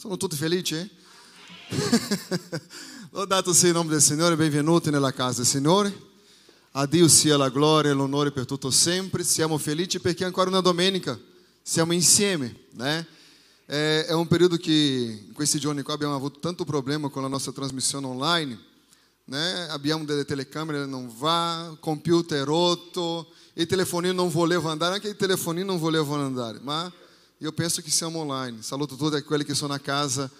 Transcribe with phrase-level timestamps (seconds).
[0.00, 0.76] Sono tutti felici?
[3.12, 5.94] Lodato sia il nome del Signore, benvenuti nella casa del Signore.
[6.70, 9.22] A Dio sia la gloria e l'onore per tutto sempre.
[9.22, 11.20] Siamo felici perché ancora una domenica
[11.60, 13.06] siamo insieme, né?
[13.66, 17.28] È, è un periodo che in questi giorni qua abbiamo avuto tanto problema con la
[17.28, 18.58] nostra trasmissione online,
[19.24, 19.68] né?
[19.68, 20.82] Abbiamo delle telecamere
[21.18, 26.58] va, il computer rotto, il telefonino non voleva andare, anche i telefonini non volevano andare,
[26.62, 26.90] ma
[27.42, 28.60] io penso che siamo online.
[28.60, 30.30] Saluto tutti quelli che sono a casa,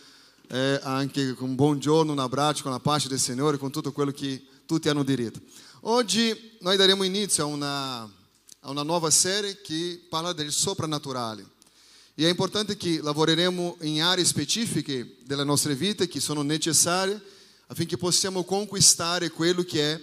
[0.49, 4.11] eh, anche con un buongiorno, un abbraccio, con la pace del Signore, con tutto quello
[4.11, 5.41] che tutti hanno diritto.
[5.85, 11.47] Oggi noi daremo inizio a una, a una nuova serie che parla del soprannaturale.
[12.15, 17.19] E è importante che lavoreremo in aree specifiche della nostra vita che sono necessarie
[17.69, 20.01] affinché possiamo conquistare quello che è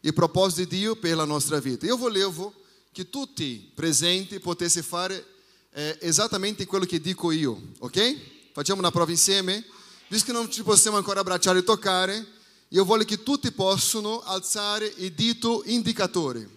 [0.00, 1.84] il proposito di Dio per la nostra vita.
[1.84, 2.54] Io volevo
[2.90, 5.36] che tutti presenti potessero fare
[5.78, 8.50] eh, esattamente quello che dico io, ok?
[8.52, 9.64] Facciamo una prova insieme?
[10.08, 12.26] Visto che non ci possiamo ancora abbracciare e toccare,
[12.70, 16.48] io voglio che tutti possano alzare il dito indicatore.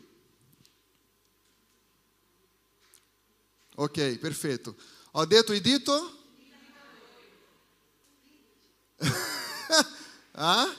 [3.75, 4.75] Ok, perfetto.
[5.11, 6.17] Ho detto il dito?
[10.31, 10.75] ah?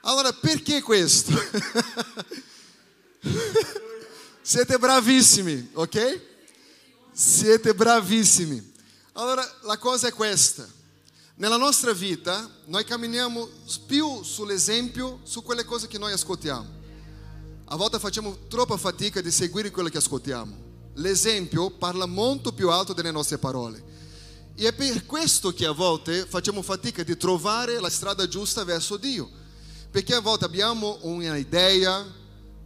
[0.00, 1.32] Allora, perché questo?
[4.40, 6.36] Siete bravissimi, ok?
[7.20, 8.74] Siete bravissimi.
[9.14, 10.64] Allora, la cosa è questa.
[11.34, 13.48] Nella nostra vita, noi camminiamo
[13.88, 16.68] più sull'esempio, su quelle cose che noi ascoltiamo.
[17.64, 20.56] A volte facciamo troppa fatica di seguire quello che ascoltiamo.
[20.94, 23.82] L'esempio parla molto più alto delle nostre parole.
[24.54, 28.96] E è per questo che a volte facciamo fatica di trovare la strada giusta verso
[28.96, 29.28] Dio.
[29.90, 32.06] Perché a volte abbiamo un'idea,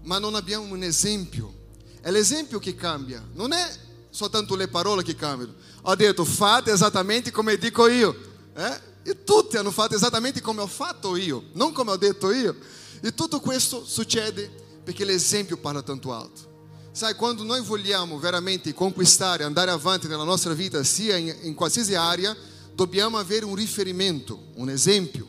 [0.02, 1.70] ma non abbiamo un esempio.
[2.02, 5.54] È l'esempio che cambia, non è soltanto le parole che cambiano.
[5.82, 8.14] Ho detto fate esattamente come dico io.
[8.54, 8.80] Eh?
[9.04, 12.54] E tutti hanno fatto esattamente come ho fatto io, non come ho detto io.
[13.00, 14.48] E tutto questo succede
[14.84, 16.50] perché l'esempio parla tanto alto.
[16.92, 21.94] Sai, quando noi vogliamo veramente conquistare, andare avanti nella nostra vita, sia in, in qualsiasi
[21.94, 22.36] area,
[22.74, 25.26] dobbiamo avere un riferimento, un esempio.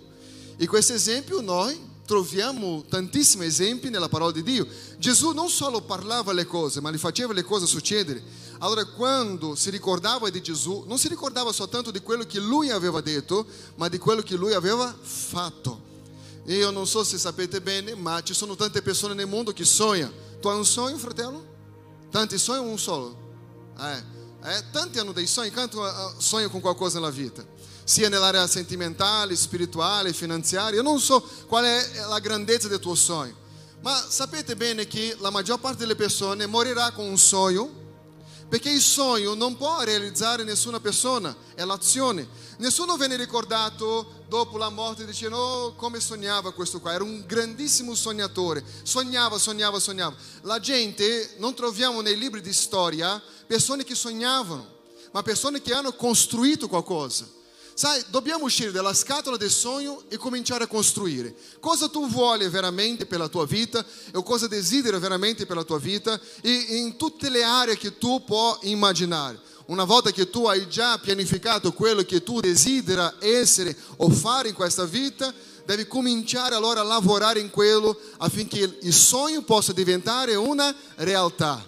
[0.58, 4.68] E questo esempio noi troviamo tantissimi esempi nella parola di Dio.
[4.98, 8.22] Gesù non solo parlava le cose, ma le faceva le cose succedere.
[8.64, 13.02] Allora, quando si ricordava di Gesù, non si ricordava soltanto di quello che lui aveva
[13.02, 15.82] detto, ma di quello che lui aveva fatto.
[16.46, 19.66] E io non so se sapete bene, ma ci sono tante persone nel mondo che
[19.66, 20.14] sonhano.
[20.40, 21.46] Tu hai un sogno, fratello?
[22.10, 23.18] Tanti sonham un solo?
[23.78, 24.04] Eh,
[24.46, 25.76] eh, tanti hanno dei sogni, quanti
[26.20, 27.46] sonham com qualcosa nella vita?
[27.86, 30.78] sia nell'area sentimentale, spirituale, finanziaria.
[30.78, 33.36] Io non so qual è la grandezza del tuo sogno,
[33.82, 37.82] ma sapete bene che la maggior parte delle persone morirà con un sogno,
[38.54, 42.28] perché il sogno non può realizzare nessuna persona, è l'azione.
[42.58, 47.96] Nessuno viene ricordato dopo la morte dicendo oh, come sognava questo qua, era un grandissimo
[47.96, 50.16] sognatore, sognava, sognava, sognava.
[50.42, 54.68] La gente, non troviamo nei libri di storia persone che sognavano,
[55.10, 57.28] ma persone che hanno costruito qualcosa.
[57.76, 61.34] Sai, dobbiamo uscire dalla scatola del sogno e cominciare a costruire.
[61.60, 65.80] Cosa tu vuoi veramente per la tua vita o cosa desideri veramente per la tua
[65.80, 69.40] vita e in tutte le aree che tu puoi immaginare.
[69.66, 74.54] Una volta che tu hai già pianificato quello che tu desideri essere o fare in
[74.54, 75.34] questa vita,
[75.66, 81.66] devi cominciare allora a lavorare in quello affinché il sogno possa diventare una realtà.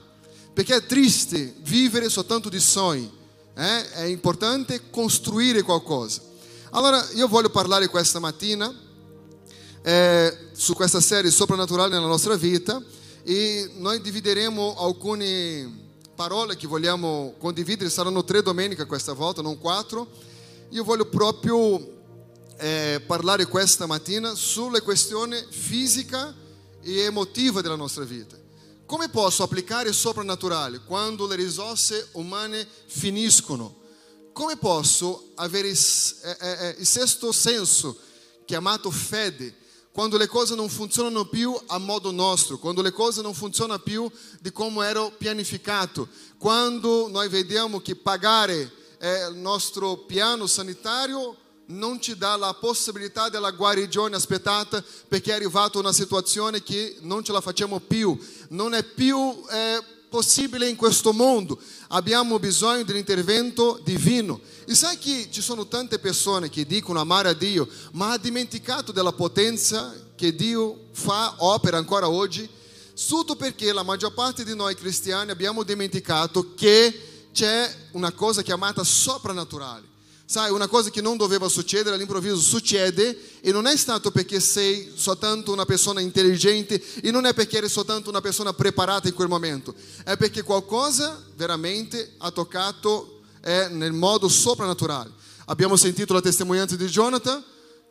[0.53, 3.23] Perché è triste vivere soltanto di sogni
[3.55, 3.91] eh?
[3.91, 6.21] è importante costruire qualcosa.
[6.71, 8.73] Allora io voglio parlare questa mattina
[9.81, 12.81] eh, su questa serie soprannaturale nella nostra vita
[13.23, 15.83] e noi divideremo alcune
[16.16, 20.07] parole che vogliamo condividere, saranno tre domeniche questa volta, non quattro.
[20.69, 21.93] Io voglio proprio
[22.57, 26.33] eh, parlare questa mattina sulle questioni fisica
[26.81, 28.44] e emotiva della nostra vita.
[28.85, 33.78] Come posso applicare il soprannaturale quando le risorse umane finiscono?
[34.31, 35.79] Come posso avere il,
[36.23, 37.97] eh, eh, eh, sesto senso,
[38.46, 39.55] chiamato fede,
[39.91, 44.08] quando le cose non funzionano più a modo nostro, quando le cose non funzionano più
[44.40, 51.35] di come era pianificato, quando noi vediamo che pagare eh, il nostro piano sanitario
[51.67, 57.23] non ci dà la possibilità della guarigione aspettata perché è arrivata una situazione che non
[57.23, 58.17] ce la facciamo più,
[58.50, 61.59] non è più eh, possibile in questo mondo,
[61.90, 64.40] abbiamo bisogno di un intervento divino.
[64.66, 68.91] E sai che ci sono tante persone che dicono amare a Dio, ma ha dimenticato
[68.91, 72.47] della potenza che Dio fa, opera ancora oggi?
[73.08, 78.84] Tutto perché la maggior parte di noi cristiani abbiamo dimenticato che c'è una cosa chiamata
[78.84, 79.95] soprannaturale
[80.27, 84.91] Sai, una cosa che non doveva succedere all'improvviso succede e non è stato perché sei
[84.95, 89.27] soltanto una persona intelligente e non è perché eri soltanto una persona preparata in quel
[89.27, 95.11] momento, è perché qualcosa veramente ha toccato eh, nel modo soprannaturale.
[95.45, 97.43] Abbiamo sentito la testimonianza di Jonathan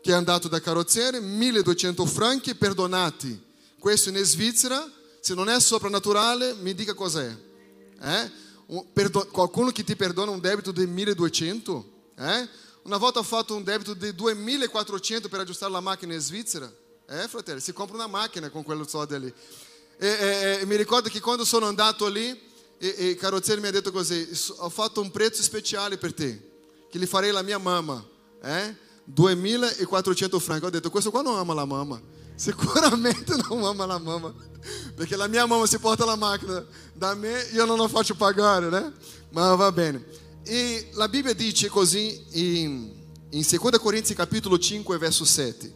[0.03, 3.41] che è andato da carrozziere, 1200 franchi perdonati.
[3.79, 4.85] Questo in Svizzera,
[5.21, 7.35] se non è soprannaturale, mi dica cos'è.
[8.03, 8.31] Eh?
[8.93, 11.93] Perdo- qualcuno che ti perdona un debito di 1200?
[12.17, 12.49] Eh?
[12.83, 16.71] Una volta ho fatto un debito di 2400 per aggiustare la macchina in Svizzera.
[17.07, 19.35] Eh, fratello, si compra una macchina con quello soldi lì.
[19.97, 22.29] E, e, e, mi ricordo che quando sono andato lì,
[22.79, 26.51] e, e carrozziere mi ha detto così, ho fatto un prezzo speciale per te,
[26.91, 28.05] che gli farei la mia mamma.
[28.43, 28.77] Eh?
[29.05, 30.65] 2400 franchi.
[30.65, 32.01] Ho detto, questo qua non ama la mamma.
[32.35, 34.35] Sicuramente non ama la mamma.
[34.95, 36.65] Perché la mia mamma si porta la macchina
[36.95, 38.93] da me, io non la faccio pagare, né?
[39.31, 40.05] Ma va bene.
[40.47, 42.93] E la Bibbia dice così in,
[43.31, 45.73] in 2 Corinzi capitolo 5 verso 7.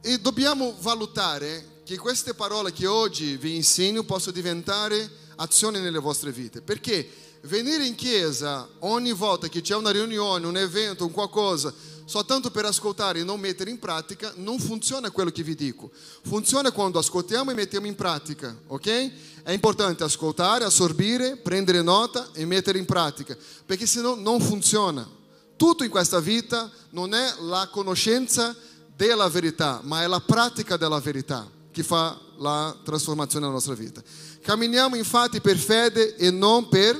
[0.00, 5.06] E dobbiamo valutare che queste parole che oggi vi insegno possono diventare
[5.36, 6.62] azioni nelle vostre vite.
[6.62, 7.06] Perché
[7.42, 11.72] venire in chiesa ogni volta che c'è una riunione, un evento, un qualcosa,
[12.08, 15.90] soltanto per ascoltare e non mettere in pratica, non funziona quello che vi dico.
[16.22, 19.10] Funziona quando ascoltiamo e mettiamo in pratica, ok?
[19.42, 25.06] È importante ascoltare, assorbire, prendere nota e mettere in pratica, perché senão non funziona.
[25.54, 28.56] Tutto in questa vita non è la conoscenza
[28.96, 34.02] della verità, ma è la pratica della verità che fa la trasformazione della nostra vita.
[34.40, 36.98] Camminiamo infatti per fede e non per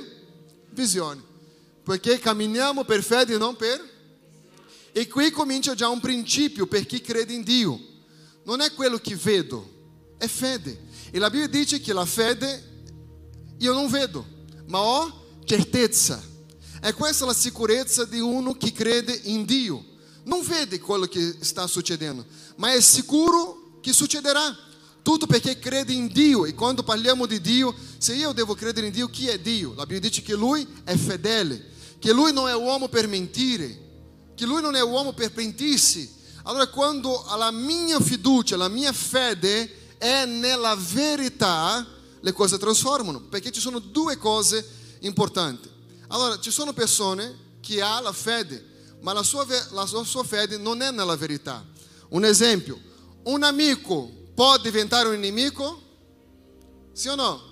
[0.68, 1.22] visione,
[1.82, 3.96] perché camminiamo per fede e non per
[4.98, 7.80] E qui comincia già un principio per chi crede in Dio.
[8.42, 10.86] Non è quello che vedo, è fede.
[11.12, 12.82] E la Bibbia dice che la fede
[13.58, 14.26] io non vedo,
[14.66, 16.20] ma ho certezza.
[16.80, 19.84] È questa la sicurezza di uno che crede in Dio.
[20.24, 24.52] Non vede quello che sta succedendo, ma è sicuro che succederà.
[25.00, 26.44] Tutto perché crede in Dio.
[26.44, 29.74] E quando parliamo di Dio, se io devo credere in Dio, chi è Dio?
[29.76, 31.70] La Bibbia dice che Lui è fedele,
[32.00, 33.86] che Lui non è uomo per mentire
[34.38, 36.08] che lui non è uomo per pentirsi.
[36.44, 41.84] Allora quando la mia fiducia, la mia fede è nella verità,
[42.20, 44.64] le cose trasformano, perché ci sono due cose
[45.00, 45.68] importanti.
[46.06, 48.64] Allora, ci sono persone che hanno la fede,
[49.00, 51.66] ma la sua, la sua fede non è nella verità.
[52.10, 52.80] Un esempio,
[53.24, 55.82] un amico può diventare un nemico?
[56.92, 57.42] Sì o no?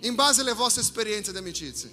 [0.00, 1.90] In base alle vostre esperienze di amicizia.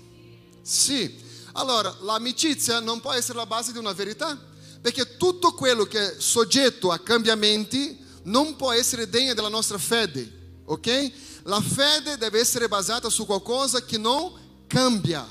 [0.62, 1.26] Sì.
[1.58, 4.40] Allora, l'amicizia non può essere la base di una verità,
[4.80, 10.60] perché tutto quello che è soggetto a cambiamenti non può essere degno della nostra fede,
[10.66, 11.12] ok?
[11.44, 14.32] La fede deve essere basata su qualcosa che non
[14.68, 15.26] cambia,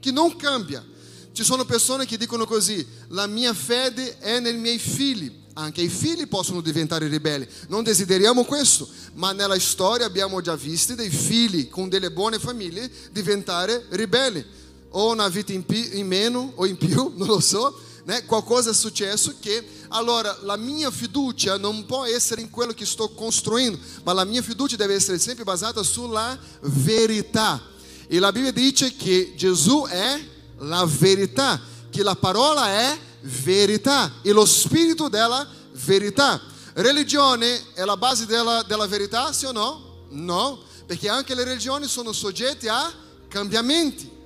[0.00, 0.84] che non cambia.
[1.32, 5.38] Ci sono persone che dicono così, la mia fede è nei miei figli.
[5.52, 7.46] Anche i figli possono diventare ribelli.
[7.68, 12.90] Non desideriamo questo, ma nella storia abbiamo già visto dei figli con delle buone famiglie
[13.12, 14.58] diventare ribelli
[14.90, 18.24] o una vita in, pi- in meno o in più, non lo so, né?
[18.24, 23.08] qualcosa è successo che allora la mia fiducia non può essere in quello che sto
[23.10, 27.60] costruendo, ma la mia fiducia deve essere sempre basata sulla verità.
[28.06, 30.20] E la Bibbia dice che Gesù è
[30.58, 31.60] la verità,
[31.90, 35.46] che la parola è verità e lo spirito della
[35.84, 36.40] verità.
[36.74, 40.06] Religione è la base della, della verità, sì o no?
[40.10, 42.92] No, perché anche le religioni sono soggette a
[43.28, 44.18] cambiamenti.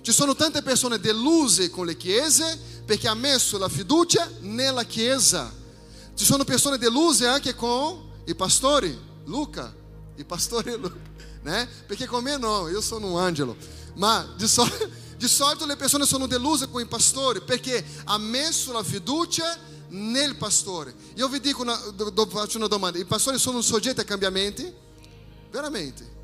[0.00, 5.52] Ci sono tante persone deluse con le chiese perché ha messo la fiducia nella chiesa.
[6.14, 9.74] Ci sono persone deluse anche con i pastori, Luca,
[10.16, 10.96] i pastori Luca,
[11.42, 11.68] né?
[11.86, 13.56] Perché con me no, io sono un angelo.
[13.94, 18.72] Ma di, sol- di solito le persone sono deluse con i pastori perché ha messo
[18.72, 19.56] la fiducia
[19.88, 20.94] nel pastore.
[21.14, 24.72] Io vi dico una, do, faccio una domanda: i pastori sono soggetti a cambiamenti?
[25.50, 26.16] Veramente?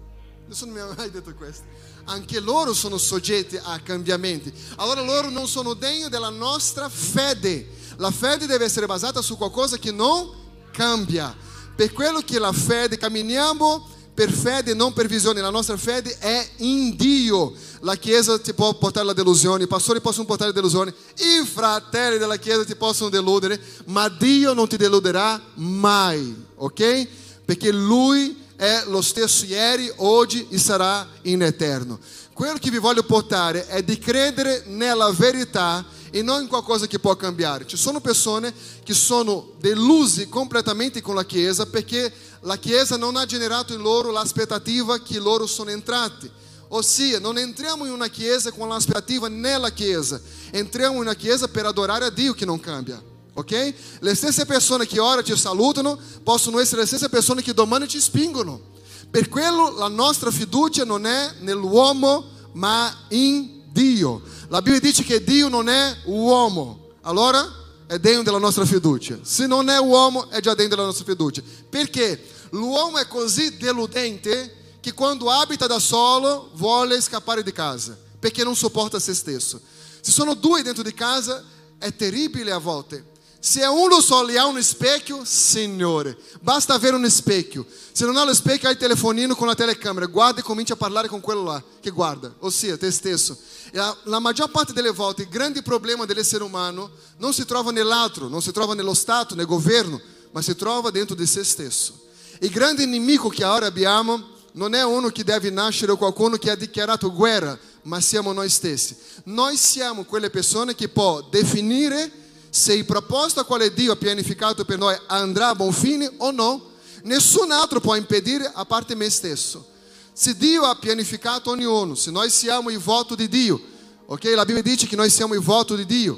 [0.47, 1.65] Nessuno mi ha mai detto questo
[2.05, 4.53] anche loro sono soggetti a cambiamenti.
[4.77, 7.69] Allora loro non sono degni della nostra fede.
[7.97, 10.31] La fede deve essere basata su qualcosa che non
[10.73, 11.35] cambia.
[11.75, 15.41] Per quello che la fede, camminiamo per fede non per visione.
[15.41, 17.53] La nostra fede è in Dio.
[17.81, 22.39] La Chiesa ti può portare la delusione, i pastori possono portare delusione, i fratelli della
[22.39, 27.09] Chiesa ti possono deludere, ma Dio non ti deluderà mai, ok?
[27.45, 31.99] Perché Lui è lo stesso ieri, oggi e sarà in eterno.
[32.33, 36.99] Quello che vi voglio portare è di credere nella verità e non in qualcosa che
[36.99, 37.67] può cambiare.
[37.67, 38.53] Ci sono persone
[38.85, 44.11] che sono deluse completamente con la Chiesa perché la Chiesa non ha generato in loro
[44.11, 46.31] l'aspettativa che loro sono entrati.
[46.69, 50.21] Ossia, non entriamo in una chiesa con l'aspettativa nella chiesa,
[50.51, 53.01] entriamo in una chiesa per adorare a Dio che non cambia.
[53.35, 53.75] Ok?
[54.01, 58.01] Le stesse persone che ora ti salutano possono essere le stesse persone che domani ti
[58.01, 58.73] spingono.
[59.11, 64.23] Per quello la nostra fiducia non è nell'uomo, ma in Dio.
[64.49, 66.91] La Bibbia dice che Dio non è uomo.
[67.03, 67.45] Allora
[67.87, 69.19] è dentro della nostra fiducia.
[69.23, 71.43] Se non è uomo, è già dentro della nostra fiducia.
[71.69, 78.45] Perché l'uomo è così deludente che quando abita da solo vuole scappare di casa, perché
[78.45, 79.61] non sopporta se stesso.
[80.01, 81.43] Se sono due dentro di casa,
[81.79, 83.13] è terribile a volte.
[83.47, 87.67] Se è uno solo e ha un specchio, Signore, basta avere un specchio.
[87.93, 90.07] Se non ha lo specchio, hai il telefonino con la telecamera.
[90.07, 93.37] Guarda e comincia a parlare con quello là che guarda, ossia te stesso.
[93.71, 98.29] E la, maggior parte delle volte il grande problema dell'essere umano non si trova nell'altro,
[98.29, 102.01] non si trova nello Stato, nel governo, ma si trova dentro di se stesso.
[102.41, 106.51] Il grande nemico che ora abbiamo non è uno che deve nascere o qualcuno che
[106.51, 108.97] ha dichiarato guerra, ma siamo noi stessi.
[109.25, 112.23] Noi siamo quelle persone che può definire
[112.55, 116.31] se il proposito a quale Dio ha pianificato per noi andrà a buon fine o
[116.31, 116.71] no,
[117.03, 119.67] nessun altro può impedire a parte me stesso.
[120.13, 123.61] Se Dio ha pianificato ognuno, se noi siamo il voto di Dio,
[124.07, 124.23] ok?
[124.37, 126.17] La Bibbia dice che noi siamo il voto di Dio,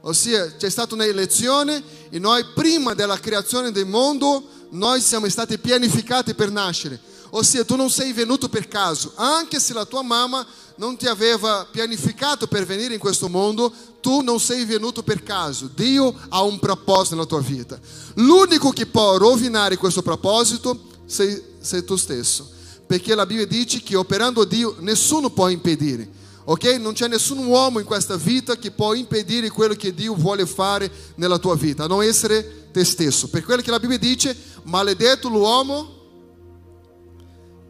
[0.00, 6.34] ossia c'è stata un'elezione e noi prima della creazione del mondo, noi siamo stati pianificati
[6.34, 7.00] per nascere.
[7.30, 10.44] Ossia tu non sei venuto per caso, anche se la tua mamma
[10.76, 13.72] non ti aveva pianificato per venire in questo mondo,
[14.06, 15.68] tu non sei venuto per caso.
[15.74, 17.76] Dio ha un proposito nella tua vita.
[18.14, 22.48] L'unico che può rovinare questo proposito sei, sei tu stesso.
[22.86, 26.08] Perché la Bibbia dice che operando Dio nessuno può impedire.
[26.44, 26.76] Ok?
[26.78, 30.88] Non c'è nessun uomo in questa vita che può impedire quello che Dio vuole fare
[31.16, 33.26] nella tua vita, a non essere te stesso.
[33.28, 35.94] Per quello che la Bibbia dice, maledetto l'uomo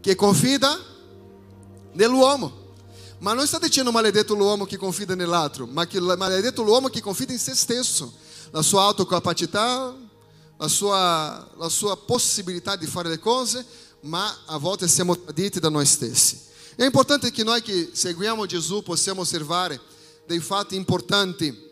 [0.01, 0.79] che confida
[1.93, 2.65] nell'uomo.
[3.19, 7.33] Ma non sta dicendo maledetto l'uomo che confida nell'altro, ma che maledetto l'uomo che confida
[7.33, 8.13] in se stesso,
[8.51, 9.95] la sua autocapacità,
[10.57, 13.65] la sua, la sua possibilità di fare le cose,
[14.01, 16.39] ma a volte siamo traditi da noi stessi.
[16.75, 19.79] È importante che noi che seguiamo Gesù possiamo osservare
[20.27, 21.65] dei fatti importanti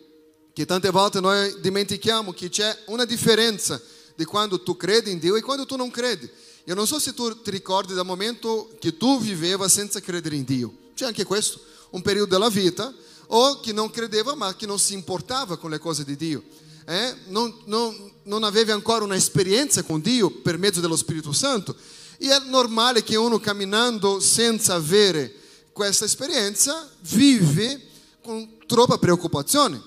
[0.51, 3.79] che tante volte noi dimentichiamo che c'è una differenza
[4.15, 6.27] di quando tu credi in Dio e quando tu non credi.
[6.63, 10.43] Io non so se tu ti ricordi dal momento che tu viveva senza credere in
[10.43, 10.73] Dio.
[10.95, 11.59] C'è anche questo,
[11.91, 12.93] un periodo della vita,
[13.27, 16.43] o che non credeva ma che non si importava con le cose di Dio.
[16.85, 17.15] Eh?
[17.27, 21.75] Non, non, non avevi ancora un'esperienza con Dio per mezzo dello Spirito Santo.
[22.17, 25.33] E è normale che uno camminando senza avere
[25.73, 27.81] questa esperienza vive
[28.23, 29.81] con troppa preoccupazione.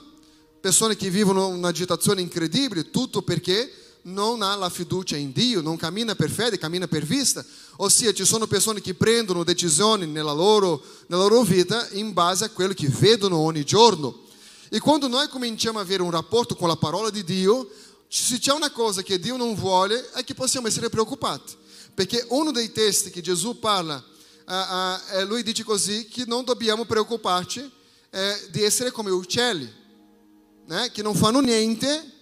[0.60, 3.72] Persone che vivono un'agitazione incredibile, tutto perché
[4.08, 7.44] non ha la fiducia in Dio, non cammina per fede, cammina per vista.
[7.76, 12.50] Ossia, ci sono persone che prendono decisioni nella loro, nella loro vita in base a
[12.50, 14.26] quello che vedono ogni giorno.
[14.68, 17.68] E quando noi cominciamo a avere un rapporto con la parola di Dio,
[18.08, 21.56] se c'è una cosa che Dio non vuole è che possiamo essere preoccupati.
[21.94, 24.02] Perché uno dei testi che Gesù parla,
[24.46, 27.70] uh, uh, lui dice così, che non dobbiamo preoccuparci
[28.10, 29.70] eh, di essere come uccelli,
[30.66, 30.90] né?
[30.92, 32.16] che non fanno niente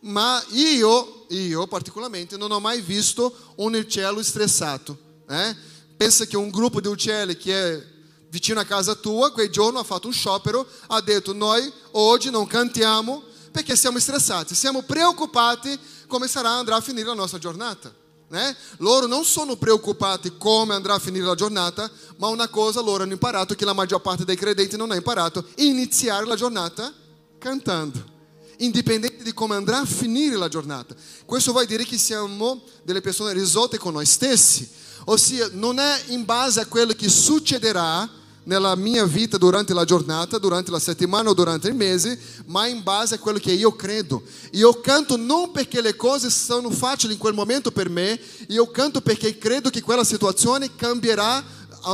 [0.00, 4.96] ma io, io particolarmente, non ho mai visto un uccello stressato.
[5.28, 5.56] Eh?
[5.96, 7.86] Pensa che un gruppo di uccelli che è
[8.28, 12.46] vicino a casa tua, quel giorno ha fatto un sciopero, ha detto noi oggi non
[12.46, 17.92] cantiamo perché siamo stressati, siamo preoccupati come sarà andrà a finire la nostra giornata.
[18.30, 18.56] Eh?
[18.78, 23.12] Loro non sono preoccupati come andrà a finire la giornata, ma una cosa loro hanno
[23.12, 26.92] imparato che la maggior parte dei credenti non ha imparato, iniziare la giornata
[27.38, 28.14] cantando
[28.58, 30.94] indipendente di come andrà a finire la giornata.
[31.24, 34.68] Questo vuol dire che siamo delle persone risolte con noi stessi,
[35.06, 38.08] ossia non è in base a quello che succederà
[38.46, 42.82] nella mia vita durante la giornata, durante la settimana o durante il mese, ma in
[42.82, 44.22] base a quello che io credo.
[44.52, 49.00] Io canto non perché le cose sono facili in quel momento per me, io canto
[49.00, 51.44] perché credo che quella situazione cambierà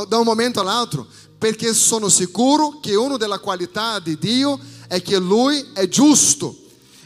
[0.06, 1.06] da un momento all'altro,
[1.38, 4.58] perché sono sicuro che una delle qualità di Dio
[4.92, 6.54] è che Lui è giusto.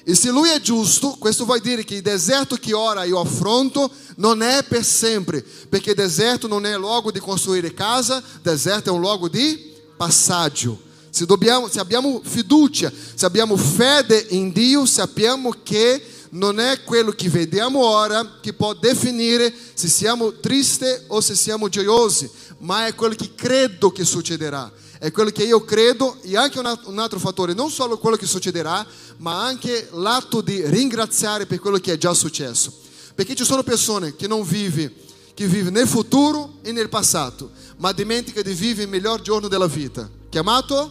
[0.02, 4.42] E se Lui giusto, questo vuol dire che il deserto che ora io affronto non
[4.42, 9.28] è per sempre, perché deserto non è luogo di costruire casa, deserto è un luogo
[9.28, 10.80] di passaggio.
[11.10, 17.12] Se, dobbiamo, se abbiamo fiducia, se abbiamo fede in Dio, sappiamo che non è quello
[17.12, 22.28] che vediamo ora che può definire se siamo tristi o se siamo gioiosi,
[22.58, 24.72] ma è quello che credo che succederà.
[25.06, 28.84] È quello che io credo e anche un altro fattore, non solo quello che succederà,
[29.18, 32.72] ma anche l'atto di ringraziare per quello che è già successo.
[33.14, 34.90] Perché ci sono persone che non vivono
[35.32, 39.68] che vive nel futuro e nel passato, ma dimentica di vivere il miglior giorno della
[39.68, 40.90] vita, chiamato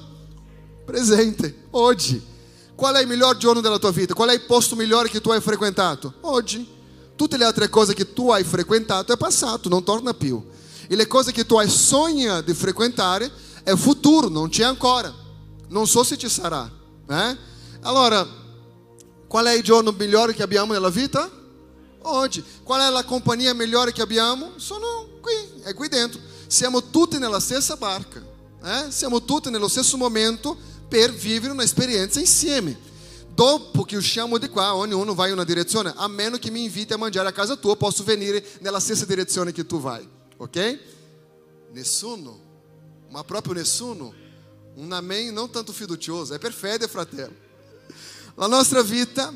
[0.85, 2.23] presente, oggi.
[2.73, 4.13] Qual è il miglior giorno della tua vita?
[4.13, 6.13] Qual è il posto migliore che tu hai frequentato?
[6.21, 6.65] Oggi.
[7.17, 10.41] Tutte le altre cose che tu hai frequentato è passato, non torna più.
[10.87, 15.11] E le cose che tu hai sogna di frequentare è futuro, non c'è ancora.
[15.69, 16.71] Non so se ci sarà.
[17.09, 17.37] Eh?
[17.81, 18.25] Allora,
[19.27, 21.29] qual è il giorno migliore che abbiamo nella vita?
[22.03, 22.43] Oggi.
[22.63, 24.51] Qual è la compagnia migliore che abbiamo?
[24.57, 26.21] Sono qui, è qui dentro.
[26.45, 28.23] Siamo tutti nella stessa barca.
[28.63, 28.91] Eh?
[28.91, 30.55] Siamo tutti nello stesso momento
[30.87, 32.77] per vivere un'esperienza insieme.
[33.33, 36.93] Dopo che usciamo di qua, ognuno va in una direzione, a meno che mi inviti
[36.93, 40.07] a mangiare a casa tua, posso venire nella stessa direzione che tu vai,
[40.37, 40.79] ok?
[41.73, 42.44] Nessuno,
[43.15, 44.13] ma proprio nessuno.
[44.75, 47.33] Un amém não tanto fiducioso, é per fede, fratello.
[48.35, 49.33] La nostra vita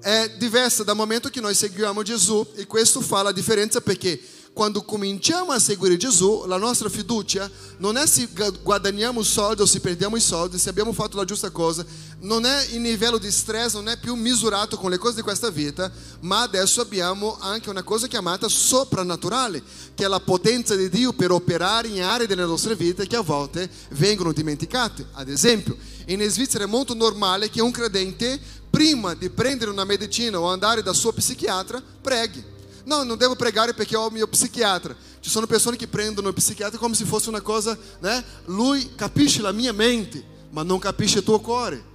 [0.00, 4.20] è diversa dal momento che noi seguiamo Gesù e questo fa la differenza perché
[4.52, 8.28] quando cominciamo a seguire Gesù, la nostra fiducia non è se
[8.62, 11.84] guadagniamo soldi o se perdiamo i soldi, se abbiamo fatto la giusta cosa,
[12.20, 15.48] non è il livello di stress, non è più misurato con le cose di questa
[15.48, 15.90] vita,
[16.20, 19.62] ma adesso abbiamo anche una cosa chiamata soprannaturale,
[19.94, 23.22] che è la potenza di Dio per operare in aree delle nostre vite che a
[23.22, 25.06] volte vengono dimenticate.
[25.12, 30.38] Ad esempio, in Svizzera è molto normale che un credente, prima di prendere una medicina
[30.38, 32.60] o andare dal suo psichiatra, preghi.
[32.84, 34.94] No, non devo pregare perché ho il mio psichiatra.
[35.20, 38.24] Ci sono persone che prendono il psichiatra come se fosse una cosa, né?
[38.46, 41.90] Lui capisce la mia mente, ma non capisce il tuo cuore.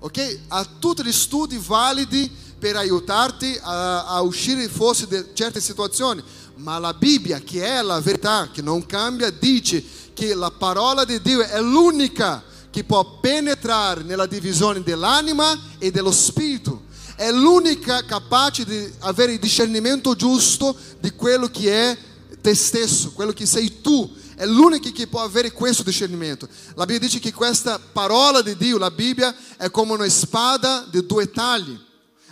[0.00, 0.38] Ok?
[0.48, 6.22] Ha tutti gli studi validi per aiutarti a, a uscire forse da certe situazioni,
[6.56, 11.20] ma la Bibbia, che è la verità, che non cambia, dice che la parola di
[11.20, 16.85] Dio è l'unica che può penetrare nella divisione dell'anima e dello spirito
[17.16, 21.98] è l'unica capace di avere il discernimento giusto di quello che è
[22.40, 24.08] te stesso, quello che sei tu.
[24.36, 26.46] È l'unica che può avere questo discernimento.
[26.74, 31.04] La Bibbia dice che questa parola di Dio, la Bibbia, è come una spada di
[31.06, 31.76] due tagli.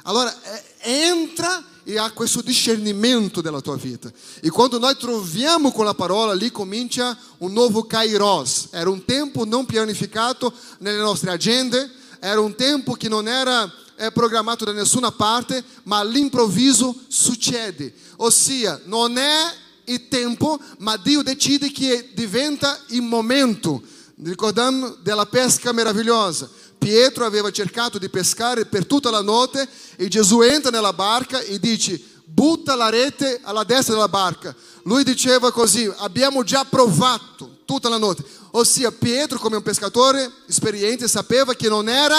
[0.03, 0.33] Allora
[0.81, 4.13] entra e ha questo discernimento della tua vita.
[4.41, 8.69] E quando noi troviamo con la parola, lì comincia un nuovo kairos.
[8.71, 14.11] Era un tempo non pianificato nelle nostre agende, era un tempo che non era é
[14.11, 17.95] programado da nessuna parte, ma all'improvviso succede.
[18.17, 19.55] Ossia, non è
[19.85, 23.83] il tempo, ma Dio decide che diventa il momento.
[24.23, 26.49] Ricordando della pesca meravigliosa.
[26.79, 31.59] Pietro aveva cercato di pescare per tutta la notte e Gesù entra nella barca e
[31.59, 34.55] dice butta la rete alla destra della barca.
[34.83, 38.25] Lui diceva così, abbiamo già provato tutta la notte.
[38.51, 42.17] Ossia, Pietro, come un pescatore esperiente, sapeva che non era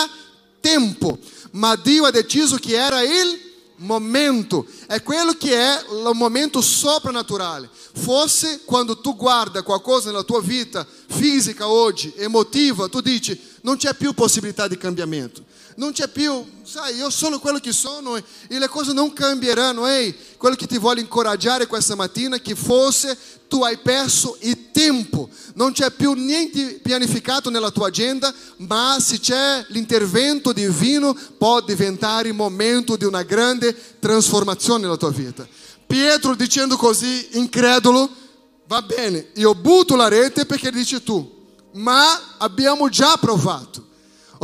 [0.66, 1.20] tempo
[1.52, 3.44] ma Dio ha deciso che era il
[3.78, 7.70] momento, è quello che è il momento soprannaturale.
[7.94, 13.94] Forse quando tu guarda qualcosa nella tua vita fisica oggi, emotiva, tu dici non c'è
[13.96, 15.44] più possibilità di cambiamento.
[15.78, 19.86] Non c'è più, sai, io sono quello che sono e, le cose non cambieranno.
[19.86, 23.18] Ehi, quello che ti voglio incoraggiare questa mattina è che forse
[23.50, 25.28] tu hai perso il tempo.
[25.56, 32.30] Non c'è più niente pianificato nella tua agenda, ma se c'è l'intervento divino può diventare
[32.30, 35.46] il momento di una grande trasformazione nella tua vita.
[35.86, 38.10] Pietro dicendo così, incredulo,
[38.68, 41.30] va bene, io butto la rete perché dici tu,
[41.74, 43.85] ma abbiamo già provato.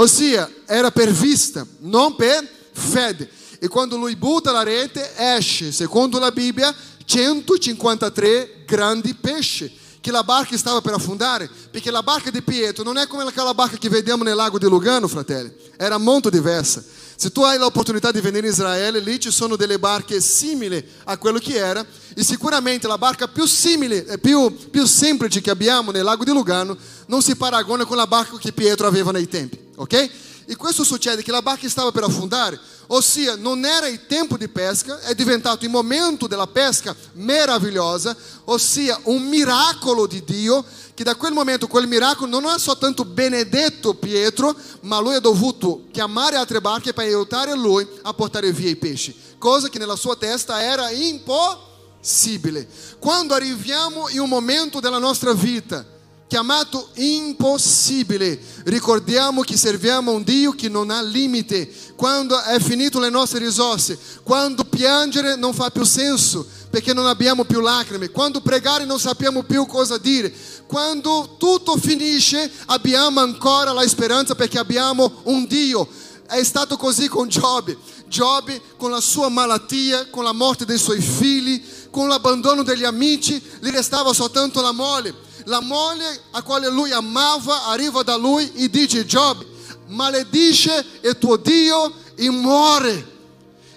[0.02, 3.30] Ossia, era per vista, non per fede.
[3.60, 6.74] E quando lui butta la rete, esce, secondo la Bibbia,
[7.06, 12.98] 153 grandi pesci che la barca stava per affondare, perché la barca di Pietro non
[12.98, 16.84] è come aquela barca che vediamo nel lago di Lugano, fratelli, era molto diversa.
[17.22, 21.20] Se tu hai l'opportunità di venire in Israele, lì ci sono delle barche simili a
[21.20, 25.92] quello che era, e sicuramente la barca più simile e più, più semplice che abbiamo
[25.92, 29.56] nel lago di Lugano non si paragona con la barca che Pietro aveva nei tempi,
[29.76, 30.10] ok?
[30.48, 34.48] E questo succede che la barca stava per affondare, ossia non era il tempo di
[34.48, 41.16] pesca, è diventato il momento della pesca meravigliosa, ossia un miracolo di Dio, che da
[41.16, 46.62] quel momento quel miracolo non è soltanto benedetto Pietro, ma lui ha dovuto chiamare altre
[46.62, 50.90] barche per aiutare lui a portare via i pesci, cosa che nella sua testa era
[50.92, 52.68] impossibile.
[53.00, 55.86] Quando arriviamo in un momento della nostra vita,
[56.32, 58.40] chiamato impossibile.
[58.64, 61.70] Ricordiamo che serviamo un Dio che non ha limite.
[61.98, 67.44] Quando è finito le nostre risorse, quando piangere non fa più senso, perché non abbiamo
[67.44, 70.34] più lacrime, quando pregare non sappiamo più cosa dire,
[70.66, 75.86] quando tutto finisce abbiamo ancora la speranza perché abbiamo un Dio.
[76.26, 77.78] È stato così con Giobbe.
[78.08, 83.42] Giobbe con la sua malattia, con la morte dei suoi figli, con l'abbandono degli amici,
[83.60, 85.14] gli restava soltanto la moglie.
[85.46, 89.46] La moglie a quale lui amava arriva da lui e dice Giobbe,
[89.88, 93.10] maledice il tuo Dio e muore.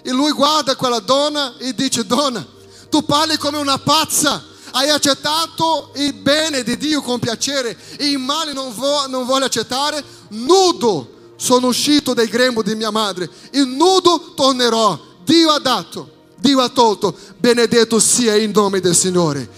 [0.01, 2.54] E lui guarda quella donna e dice, donna,
[2.95, 7.77] tu parli come una pazza, hai accettato il bene di Dio con piacere.
[7.97, 12.91] E il male non, vo- non vuole accettare, nudo sono uscito dai grembo di mia
[12.91, 13.29] madre.
[13.51, 14.97] E nudo tornerò.
[15.25, 19.49] Dio ha dato, Dio ha tolto, benedetto sia il nome del Signore.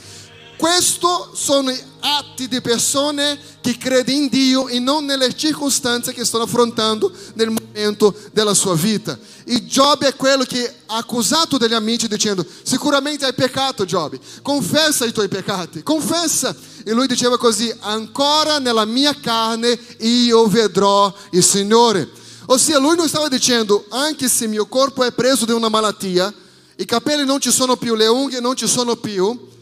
[0.58, 6.46] Questi sono atti di persone che credono in Dio e non nelle circostanze che stanno
[6.46, 9.18] affrontando nel momento della sua vita.
[9.46, 15.06] E Giobbe è quello che ha accusato degli amici dicendo, sicuramente hai peccato Giobbe, confessa
[15.06, 16.56] i tuoi peccati, confessa.
[16.84, 22.10] E lui diceva così, ancora nella mia carne io vedrò il Signore.
[22.48, 26.34] Ossia, lui non stava dicendo, anche se mio corpo è preso di una malattia,
[26.78, 29.56] i capelli non ci sono più, le unghie non ci sono più,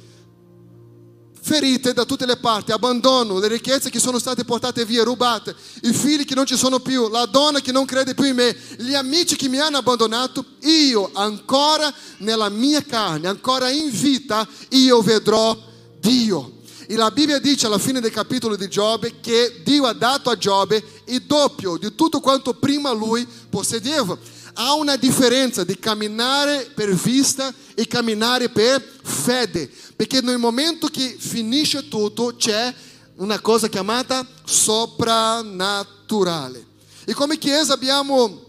[1.46, 5.94] ferite da tutte le parti, abbandono, le ricchezze che sono state portate via, rubate, i
[5.94, 8.96] figli che non ci sono più, la donna che non crede più in me, gli
[8.96, 15.56] amici che mi hanno abbandonato, io ancora nella mia carne, ancora in vita, io vedrò
[16.00, 16.54] Dio.
[16.88, 20.38] E la Bibbia dice alla fine del capitolo di Giobbe che Dio ha dato a
[20.38, 24.18] Giobbe il doppio di tutto quanto prima lui possedeva.
[24.58, 31.18] Há una differenza di camminare per vista e camminare per fede, perché nel momento che
[31.20, 32.74] finisce tutto c'è
[33.16, 36.68] una cosa chiamata soprannaturale.
[37.04, 38.44] E come Chiesa abbiamo,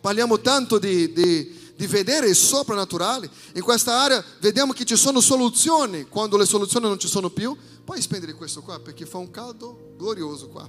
[0.00, 5.20] parliamo tanto di, di, di vedere il soprannaturale, in questa area vediamo che ci sono
[5.20, 7.56] soluzioni quando le soluzioni non ci sono più.
[7.84, 10.68] Puoi spendere questo qua perché fa un caldo glorioso qua.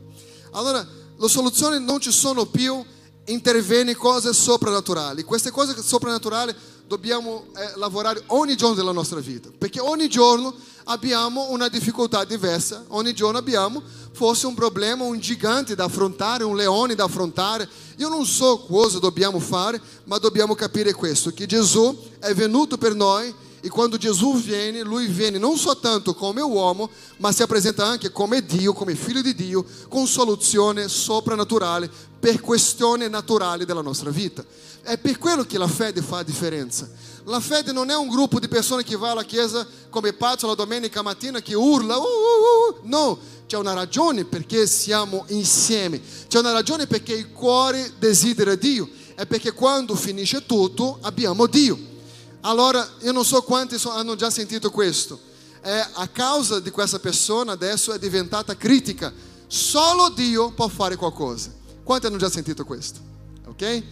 [0.51, 2.85] Allora, le soluzioni non ci sono più
[3.25, 5.23] interviene cose soprannaturali.
[5.23, 6.53] Queste cose soprannaturali
[6.87, 10.53] dobbiamo eh, lavorare ogni giorno della nostra vita, perché ogni giorno
[10.85, 16.55] abbiamo una difficoltà diversa, ogni giorno abbiamo forse un problema, un gigante da affrontare, un
[16.55, 17.67] leone da affrontare.
[17.97, 22.93] Io non so cosa dobbiamo fare, ma dobbiamo capire questo, che Gesù è venuto per
[22.93, 23.33] noi
[23.65, 28.45] e quando Gesù viene, lui viene non soltanto come uomo, ma si presenta anche come
[28.45, 31.89] Dio, come figlio di Dio, con soluzione soprannaturale
[32.25, 34.43] per questioni naturali della nostra vita.
[34.81, 36.89] È per quello che la fede fa la differenza.
[37.25, 40.55] La fede non è un gruppo di persone che va alla chiesa come pazzo la
[40.55, 42.79] domenica mattina che urla, uh, uh, uh.
[42.81, 48.89] no, c'è una ragione perché siamo insieme, c'è una ragione perché il cuore desidera Dio,
[49.13, 51.77] è perché quando finisce tutto abbiamo Dio.
[52.41, 55.19] Allora, io non so quanti hanno già sentito questo.
[55.61, 59.13] É, a causa di questa persona adesso è diventata critica.
[59.45, 61.63] Solo Dio può fare qualcosa.
[61.85, 62.99] Quanti hanno già sentito questo?
[63.45, 63.83] Ok?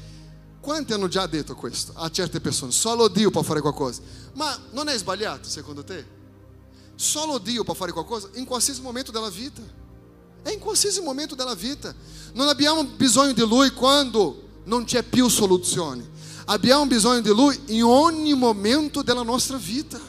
[0.59, 2.71] Quanti hanno già detto questo a certe persone?
[2.71, 4.01] Solo Dio può fare qualcosa.
[4.33, 6.03] Ma non è sbagliato, secondo te?
[6.95, 9.61] Solo Dio può fare qualcosa in qualsiasi momento della vita.
[10.41, 11.93] È in qualsiasi momento della vita.
[12.33, 16.09] Non abbiamo bisogno di Lui quando non c'è più soluzione.
[16.45, 19.99] abbiamo bisogno di Lui in ogni momento della nostra vita.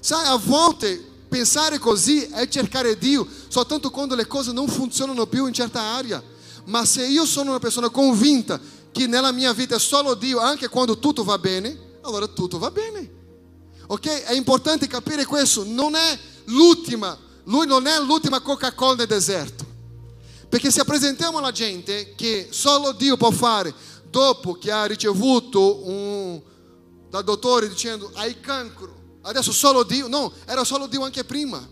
[0.00, 0.96] Sai, a volte
[1.28, 6.32] pensare così è cercare Dio soltanto quando le cose non funzionano più in certa area.
[6.66, 10.68] Ma se io sono una persona convinta che nella mia vita è solo Dio, anche
[10.68, 13.10] quando tutto va bene, allora tutto va bene.
[13.86, 14.06] Ok?
[14.06, 15.64] È importante capire questo.
[15.64, 19.72] Non è l'ultima, Lui non è l'ultima Coca-Cola nel deserto.
[20.48, 23.74] Perché se presentiamo alla gente che solo Dio può fare
[24.08, 26.40] dopo che ha ricevuto un,
[27.10, 31.68] dal dottore dicendo hai cancro, adesso solo Dio, no, era solo Dio anche prima.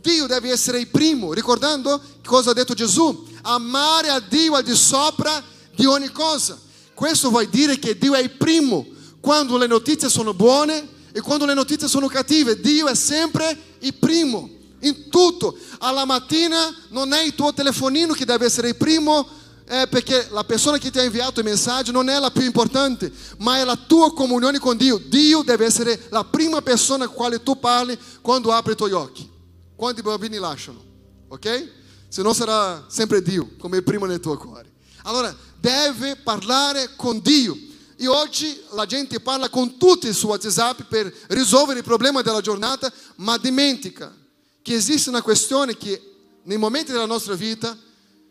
[0.00, 4.74] Dio deve essere il primo, ricordando cosa ha detto Gesù, amare a Dio al di
[4.74, 5.42] sopra
[5.74, 6.58] di ogni cosa.
[6.94, 8.86] Questo vuol dire che Dio è il primo
[9.20, 12.60] quando le notizie sono buone e quando le notizie sono cattive.
[12.60, 14.48] Dio è sempre il primo
[14.80, 15.56] in tutto.
[15.78, 19.26] Alla mattina non è il tuo telefonino che deve essere il primo
[19.68, 23.10] é porque a pessoa que te ha inviato il messaggio non è la più importante,
[23.38, 24.98] ma è la tua comunione con Dio.
[24.98, 29.28] Dio deve essere la prima persona con quale tu parli quando apri i tuoi occhi,
[29.74, 30.80] quando i bambini lasciano,
[31.28, 31.70] ok?
[32.16, 34.72] Se non sarà sempre Dio come il primo nel tuo cuore.
[35.02, 37.54] Allora, deve parlare con Dio.
[37.94, 42.90] E oggi la gente parla con tutti su WhatsApp per risolvere il problema della giornata,
[43.16, 44.16] ma dimentica
[44.62, 47.76] che esiste una questione che nei momenti della nostra vita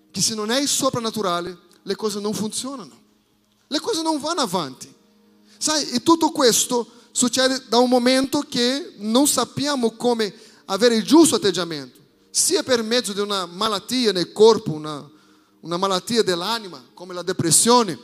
[0.10, 3.00] che se non è soprannaturale le cose non funzionano,
[3.68, 4.92] le cose non vanno avanti.
[5.60, 10.34] Sai, e tutto questo succede da un momento che non sappiamo come
[10.66, 11.95] avere il giusto atteggiamento,
[12.38, 15.10] sia per mezzo di una malattia nel corpo, una,
[15.62, 17.98] una malattia dell'anima, come la depressione,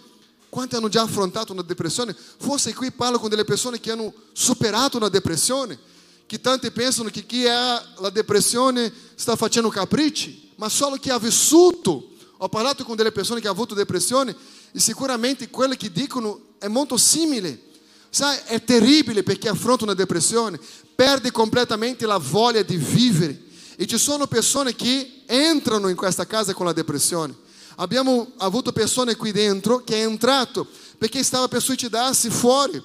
[0.52, 2.13] Quanti hanno già affrontato una depressione?
[2.13, 5.80] Forse qui parlo con delle persone che hanno superato una depressione,
[6.26, 11.17] che tanti pensano che chi ha la depressione sta facendo capricci, ma solo chi ha
[11.17, 12.10] vissuto.
[12.36, 14.36] Ho parlato con delle persone che hanno avuto depressione
[14.74, 17.58] e sicuramente quello che dicono è molto simile.
[18.10, 20.60] Sai, è terribile per chi affronta una depressione,
[20.94, 23.50] perde completamente la voglia di vivere.
[23.82, 27.36] E ci sono persone che entrano in questa casa con la depressione.
[27.78, 30.67] Abbiamo avuto persone qui dentro che è entrato
[31.00, 32.80] perché stava per suicidarsi fuori.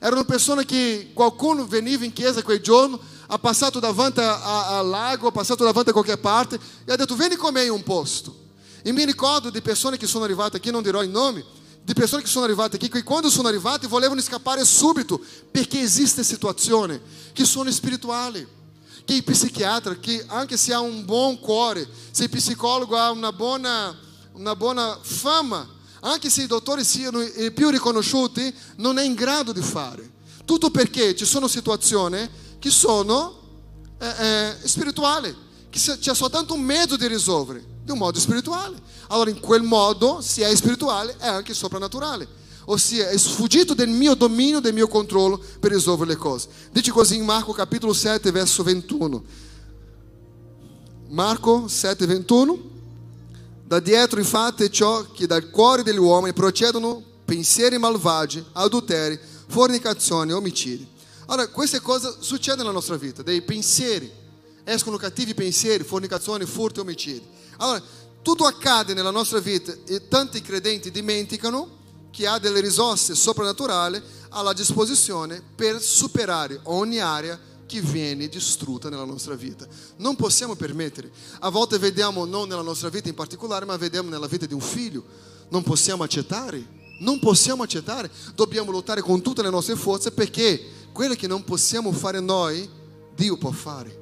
[0.00, 5.30] Erano persone che qualcuno veniva in chiesa quel giorno, ha passato davanti al lago, ha
[5.30, 8.34] passato davanti a qualche parte e ha detto vieni con me in un posto.
[8.80, 11.44] E mi ricordo di persone che sono arrivate aqui, non dirò il nome,
[11.82, 16.24] di persone che sono arrivate aqui che quando sono arrivate volevano scappare subito perché esiste
[16.24, 16.98] situazioni
[17.34, 18.58] che sono spirituali.
[19.04, 23.32] Che il psichiatra, che anche se ha un buon cuore, se il psicologo ha una
[23.32, 23.96] buona,
[24.32, 25.68] una fama,
[26.00, 30.18] anche se i dottori siano i più riconosciuti, non è in grado di fare.
[30.44, 33.38] Tutto perché ci sono situazioni che sono
[33.98, 35.34] eh, eh, spirituali,
[35.68, 38.80] che c'è soltanto un mezzo di risolvere, di un modo spirituale.
[39.08, 42.38] Allora in quel modo, se è spirituale, è anche soprannaturale.
[42.72, 46.48] Ossia, è sfuggito del mio dominio, del mio controllo per risolvere le cose.
[46.70, 49.24] Dice così in Marco capitolo 7, verso 21.
[51.08, 52.58] Marco 7, 21.
[53.66, 60.30] Da dietro infatti è ciò che dal cuore degli uomini procedono pensieri malvagi, adulteri, fornicazioni,
[60.30, 60.86] omicidi.
[61.26, 64.08] Allora, queste cose succedono nella nostra vita, dei pensieri.
[64.62, 67.22] Escono cattivi pensieri, fornicazioni, furti, omicidi.
[67.56, 67.82] Allora,
[68.22, 71.78] tutto accade nella nostra vita e tanti credenti dimenticano
[72.10, 79.04] che ha delle risorse soprannaturali alla disposizione per superare ogni area che viene distrutta nella
[79.04, 79.66] nostra vita.
[79.98, 81.10] Non possiamo permettere.
[81.38, 84.60] A volte vediamo non nella nostra vita in particolare, ma vediamo nella vita di un
[84.60, 85.04] figlio.
[85.50, 86.78] Non possiamo accettare.
[86.98, 88.10] Non possiamo accettare.
[88.34, 90.60] Dobbiamo lottare con tutte le nostre forze perché
[90.92, 92.68] quello che non possiamo fare noi,
[93.14, 93.98] Dio può fare.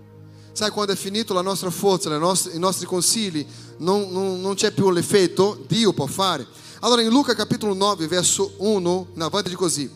[0.53, 3.47] Sai quando è finito la nostra forza, nostre, i nostri consigli,
[3.79, 6.47] non, non, non c'è più l'effetto, Dio può fare.
[6.81, 9.91] Allora in Luca capitolo 9, verso 1, in avanti così.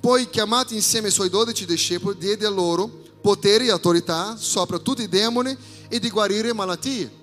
[0.00, 5.02] Poi chiamati insieme i suoi dodici discepoli, diede a loro potere e autorità sopra tutti
[5.02, 5.56] i demoni
[5.88, 7.20] e di guarire malattie.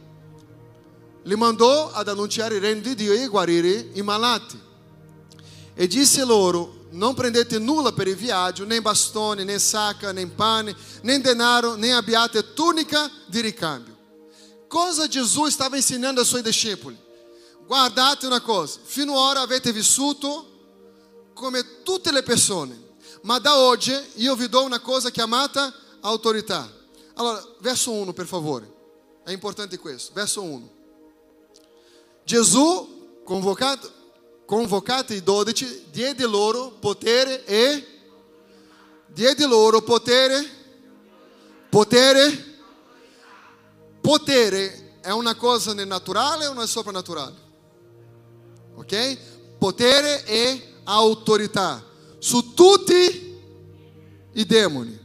[1.23, 4.57] Li mandò ad annunciare il regno di Dio e guarire i malati.
[5.73, 10.75] E disse loro, non prendete nulla per il viaggio, né bastone, né sacca, né pane,
[11.01, 13.97] né denaro, né abbiate tunica di ricambio.
[14.67, 17.07] Cosa Gesù stava insegnando ai suoi discepoli?
[17.69, 23.93] Guardate una cosa, fino ad ora avete vissuto come tutte le persone, ma da oggi
[24.15, 26.67] io vi do una cosa chiamata autorità.
[27.13, 28.73] Allora, verso 1 per favore,
[29.23, 30.71] è importante questo, verso 1.
[32.23, 33.91] Gesù, convocato,
[34.47, 37.85] convocati i dodici, diede loro potere e
[39.05, 40.43] diede loro potere,
[41.69, 42.61] potere,
[44.01, 47.48] potere è una cosa nel naturale o nel soprannaturale?
[48.89, 49.17] Ok?
[49.59, 51.85] Potere e autorità
[52.17, 53.37] su tutti
[54.33, 54.97] i demoni.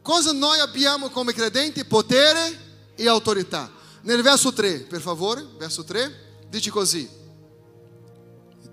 [0.00, 1.84] Cosa noi abbiamo come credenti?
[1.84, 2.60] Potere
[2.94, 3.70] e autorità.
[4.02, 7.08] Nel verso 3, per favore, verso 3, dice così.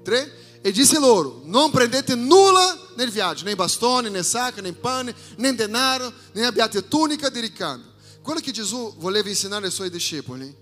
[0.04, 5.16] 3, e disse loro: Non prendete nulla nel viaggio, nem bastone, nem sacca, nem pane,
[5.38, 7.94] nem denaro, nem abbiate túnica di ricambio.
[8.22, 10.56] Quello che Gesù voleva insegnare ai suoi discepoli,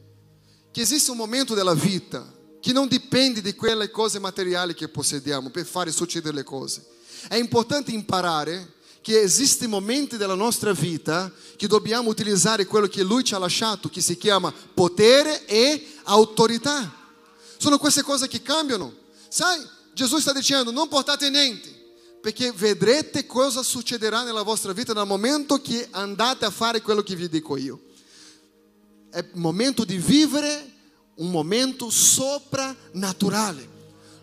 [0.71, 5.49] che esiste un momento della vita che non dipende di quelle cose materiali che possediamo
[5.49, 6.85] per fare succedere le cose.
[7.27, 13.23] È importante imparare che esistono momenti della nostra vita che dobbiamo utilizzare quello che Lui
[13.23, 16.93] ci ha lasciato, che si chiama potere e autorità.
[17.57, 18.93] Sono queste cose che cambiano.
[19.29, 21.73] Sai, Gesù sta dicendo, non portate niente,
[22.21, 27.15] perché vedrete cosa succederà nella vostra vita nel momento che andate a fare quello che
[27.15, 27.79] vi dico io.
[29.09, 30.73] È momento di vivere
[31.17, 33.75] un momento soprannaturale.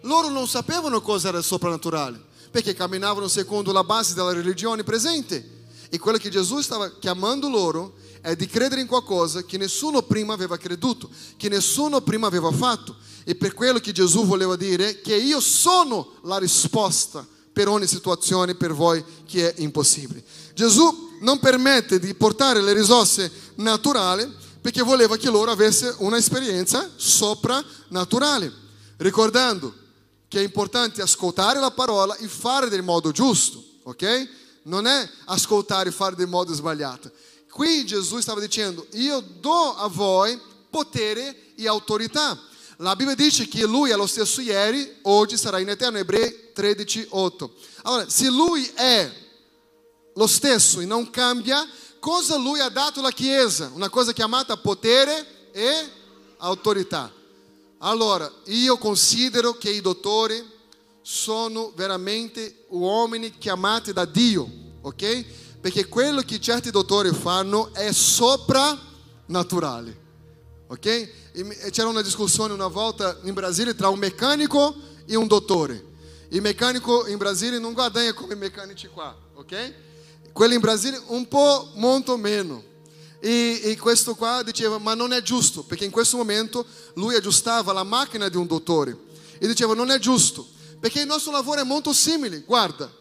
[0.02, 5.62] Loro non sapevano cosa era soprannaturale perché camminavano secondo la base della religione presente.
[5.90, 10.34] E quello che Gesù stava chiamando loro è di credere in qualcosa che nessuno prima
[10.34, 12.94] aveva creduto, che nessuno prima aveva fatto.
[13.24, 18.54] E per quello che Gesù voleva dire che io sono la risposta per ogni situazione
[18.54, 20.22] per voi che è impossibile.
[20.54, 24.32] Gesù non permette di portare le risorse naturali
[24.64, 28.50] perché voleva che loro avessero un'esperienza soprannaturale.
[28.96, 29.74] Ricordando
[30.26, 34.28] che è importante ascoltare la parola e fare del modo giusto, ok?
[34.62, 37.12] Non è ascoltare e fare del modo sbagliato.
[37.50, 42.40] Qui Gesù stava dicendo, io do a voi potere e autorità.
[42.78, 47.08] La Bibbia dice che lui è lo stesso ieri, oggi sarà in eterno, Ebrei 13,
[47.10, 47.54] 8.
[47.82, 49.12] Allora, se lui è
[50.14, 51.68] lo stesso e non cambia,
[52.04, 53.70] cosa lui ha dato alla Chiesa?
[53.72, 55.88] Una cosa chiamata potere e
[56.36, 57.10] autorità.
[57.78, 60.44] Allora, io considero che i dottori
[61.00, 64.46] sono veramente uomini chiamati da Dio,
[64.82, 65.24] ok?
[65.62, 69.98] Perché quello che certi dottori fanno è soprannaturale,
[70.66, 70.84] ok?
[70.84, 74.74] E c'era una discussione una volta in Brasile tra un meccanico
[75.06, 75.92] e un dottore.
[76.28, 79.92] Il meccanico in Brasile non guadagna come i meccanici qua, ok?
[80.34, 82.60] Quello in Brasile un po' molto meno.
[83.20, 87.72] E, e, questo qua diceva, ma non è giusto, perché in questo momento lui aggiustava
[87.72, 88.98] la macchina di un dottore.
[89.38, 90.44] E diceva, non è giusto,
[90.80, 92.42] perché il nostro lavoro è molto simile.
[92.44, 92.92] Guarda,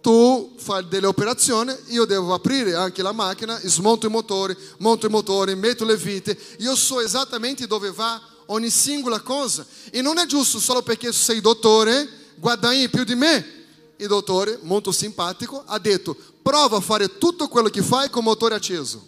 [0.00, 5.10] tu fai delle operazioni, io devo aprire anche la macchina, smonto i motori, monto i
[5.10, 9.66] motori, metto le vite, io so esattamente dove va ogni singola cosa.
[9.90, 13.54] E non è giusto solo perché sei dottore, guadagni più di me.
[13.96, 18.54] Il dottore, molto simpatico, ha detto, prova a fare tutto quello che fai con motore
[18.54, 19.04] acceso.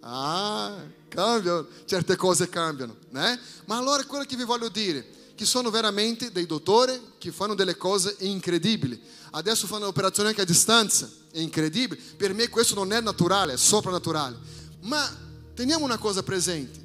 [0.00, 0.76] Ah,
[1.08, 3.40] cambiano, certe cose cambiano, né?
[3.64, 7.78] Ma allora quello che vi voglio dire che sono veramente dei dottori che fanno delle
[7.78, 9.00] cose incredibili.
[9.30, 11.98] Adesso fanno operazioni anche a distanza, è incredibile.
[12.18, 14.36] Per me questo non è naturale, è soprannaturale.
[14.80, 15.10] Ma
[15.54, 16.78] teniamo una cosa presente,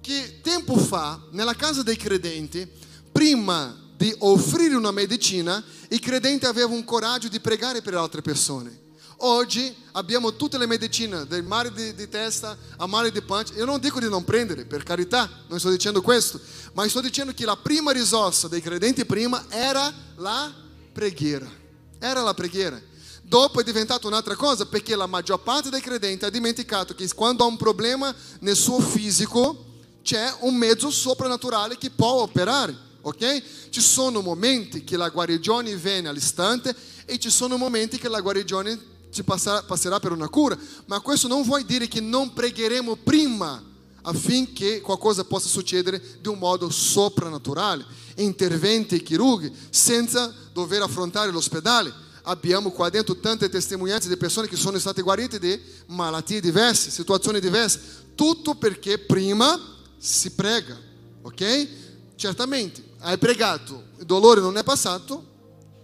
[0.00, 2.68] che tempo fa, nella casa dei credenti,
[3.12, 8.82] prima di offrire una medicina, i credenti avevano un coraggio di pregare per altre persone.
[9.18, 13.54] Oggi abbiamo tutte le medicine, dal male di, di, testa a male di pancia.
[13.54, 16.38] Io non dico di non prendere, per carità, non sto dicendo questo,
[16.74, 20.52] ma sto dicendo che la prima risorsa dei credenti prima era la
[20.92, 21.50] preghiera.
[21.98, 22.78] Era la preghiera.
[23.22, 27.42] Dopo è diventato un'altra cosa perché la maggior parte dei credenti ha dimenticato che quando
[27.42, 29.64] ha un problema nel suo fisico
[30.02, 33.42] c'è un mezzo soprannaturale che può operare, ok?
[33.70, 36.72] Ci sono momenti che la guarigione viene all'istante
[37.06, 41.26] e ci sono momenti che la guarigione ci passerà, passerà per una cura, ma questo
[41.26, 43.62] non vuol dire che non pregheremo prima
[44.02, 47.84] affinché qualcosa possa succedere di un modo soprannaturale,
[48.16, 51.92] interventi chirurghi senza dover affrontare l'ospedale.
[52.22, 57.40] Abbiamo qua dentro tante testimonianze di persone che sono state guarite di malattie diverse, situazioni
[57.40, 57.80] diverse,
[58.14, 59.58] tutto perché prima
[59.96, 60.76] si prega,
[61.22, 61.68] ok?
[62.16, 65.34] Certamente, hai pregato, il dolore non è passato,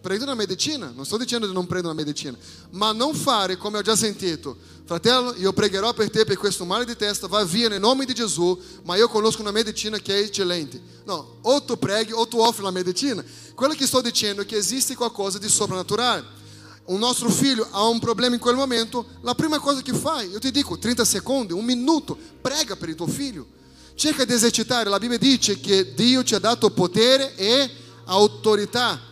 [0.03, 2.37] Prende una medicina, non sto dicendo di non prendere una medicina,
[2.71, 4.57] ma non fare come ho già sentito.
[4.85, 8.13] Fratello, io pregherò per te per questo male di testa, va via nel nome di
[8.13, 10.83] Gesù, ma io conosco una medicina che è eccellente.
[11.05, 13.25] No, o tu preghi o tu offri la medicina.
[13.55, 16.41] Quello che sto dicendo è che esiste qualcosa di soprannaturale.
[16.87, 20.41] Un nostro figlio ha un problema in quel momento, la prima cosa che fai, io
[20.41, 23.47] ti dico 30 secondi, un minuto, prega per il tuo figlio.
[23.95, 27.71] Cerca di esercitare, la Bibbia dice che Dio ci ha dato potere e
[28.07, 29.11] autorità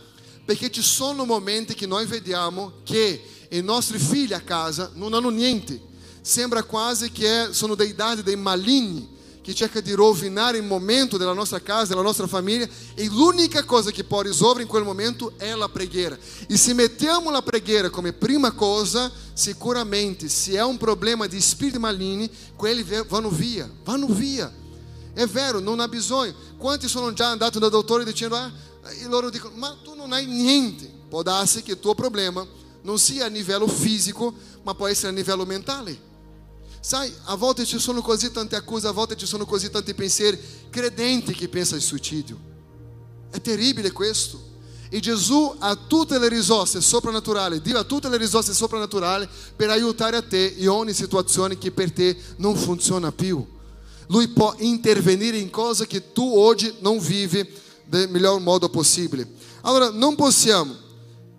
[0.51, 5.29] perché ci sono momenti che noi vediamo che i nostri figli a casa non hanno
[5.29, 5.79] niente.
[6.19, 9.07] Sembra quasi che sono dei dadi, dei maligni
[9.41, 13.91] che cercano di rovinare il momento della nostra casa, della nostra famiglia e l'unica cosa
[13.91, 16.17] che può risolvere in quel momento è la preghiera.
[16.45, 21.79] E se mettiamo la preghiera come prima cosa, sicuramente se è un problema di spiriti
[21.79, 24.51] maligni, quelli vanno via, vanno via.
[25.13, 26.35] È vero, non ha bisogno.
[26.57, 28.51] Quanti sono già andati da dottore dicendo, ah,
[28.83, 30.89] e loro dicono, ma tu non hai niente.
[31.07, 32.45] Può darsi che tuo problema
[32.81, 34.33] non sia a livello fisico,
[34.63, 36.09] ma può essere a livello mentale.
[36.79, 40.39] Sai, a volte ci sono così tante accuse, a volte ci sono così tanti pensieri
[40.71, 42.39] credenti che pensano in suicidio.
[43.29, 44.49] È terribile questo.
[44.89, 50.17] E Gesù ha tutte le risorse soprannaturali, Dio ha tutte le risorse soprannaturali per aiutare
[50.17, 53.45] a te in ogni situazione che per te non funziona più.
[54.07, 57.47] Lui può intervenire in cose che tu oggi non vivi
[57.85, 59.25] del melhor modo possível.
[59.63, 60.75] Allora, non possiamo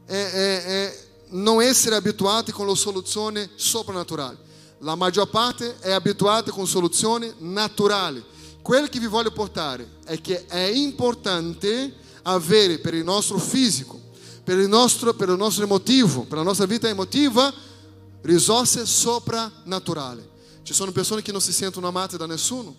[0.06, 4.38] é, é, não essere abituati con le soluzioni soprannaturali.
[4.80, 8.22] La maggior parte è abituata con soluzioni naturali.
[8.60, 14.00] Quello che vi voglio portare è che è importante avere per il nostro fisico,
[14.44, 17.52] per il nostro, per il nostro emotivo, per la nostra vita emotiva,
[18.22, 20.28] risorse soprannaturali.
[20.62, 22.74] Ci sono persone che non si sentono amate da nessuno,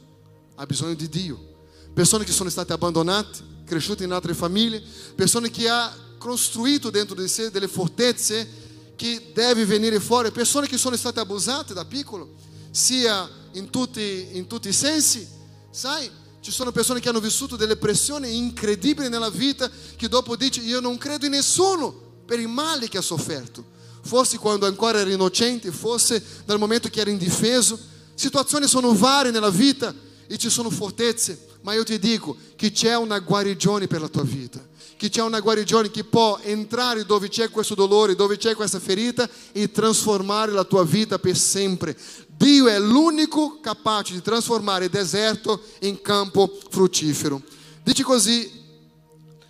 [0.55, 1.52] ha bisogno di Dio.
[1.93, 4.81] Persone che sono state abbandonate, cresciute in altre famiglie,
[5.15, 8.61] persone che ha costruito dentro di sé delle fortezze
[8.95, 12.33] che deve venire fuori, persone che sono state abusate da piccolo,
[12.71, 15.27] sia in tutti, in tutti i sensi,
[15.69, 16.09] sai?
[16.39, 20.79] Ci sono persone che hanno vissuto delle pressioni incredibili nella vita che dopo dice io
[20.79, 23.63] non credo in nessuno per il male che ha sofferto.
[24.01, 27.79] Forse quando ancora era innocente, forse nel momento che era indifeso.
[28.15, 29.93] Situazioni sono varie nella vita
[30.27, 34.23] e ci sono fortezze ma io ti dico che c'è una guarigione per la tua
[34.23, 34.71] vita.
[34.95, 39.27] Che c'è una guarigione che può entrare dove c'è questo dolore, dove c'è questa ferita
[39.51, 41.97] e trasformare la tua vita per sempre.
[42.27, 47.41] Dio è l'unico capace di trasformare deserto in campo fruttifero.
[47.81, 48.61] Dice così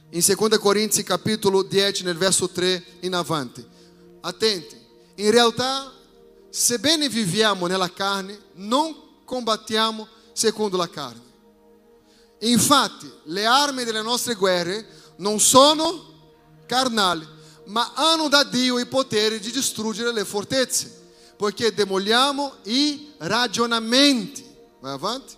[0.10, 3.66] in 2 Corinzi capitolo 10 nel verso 3 in avanti.
[4.22, 4.76] Attenti,
[5.16, 5.92] in realtà
[6.50, 8.96] sebbene viviamo nella carne, non
[9.26, 11.33] combattiamo secondo la carne.
[12.44, 14.86] Infatti, le armi delle nostre guerre
[15.18, 16.12] non sono
[16.66, 17.26] carnali,
[17.66, 21.02] ma hanno da Dio il potere di distruggere le fortezze,
[21.38, 24.44] poiché demoliamo i ragionamenti.
[24.82, 25.36] Vai avanti.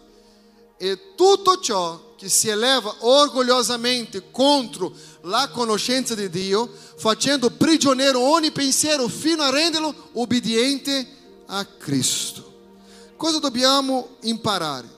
[0.78, 8.52] E tutto ciò che si eleva orgogliosamente contro la conoscenza di Dio, facendo prigioniero ogni
[8.52, 11.08] pensiero fino a renderlo obbediente
[11.46, 12.54] a Cristo.
[13.16, 14.95] Cosa dobbiamo imparare?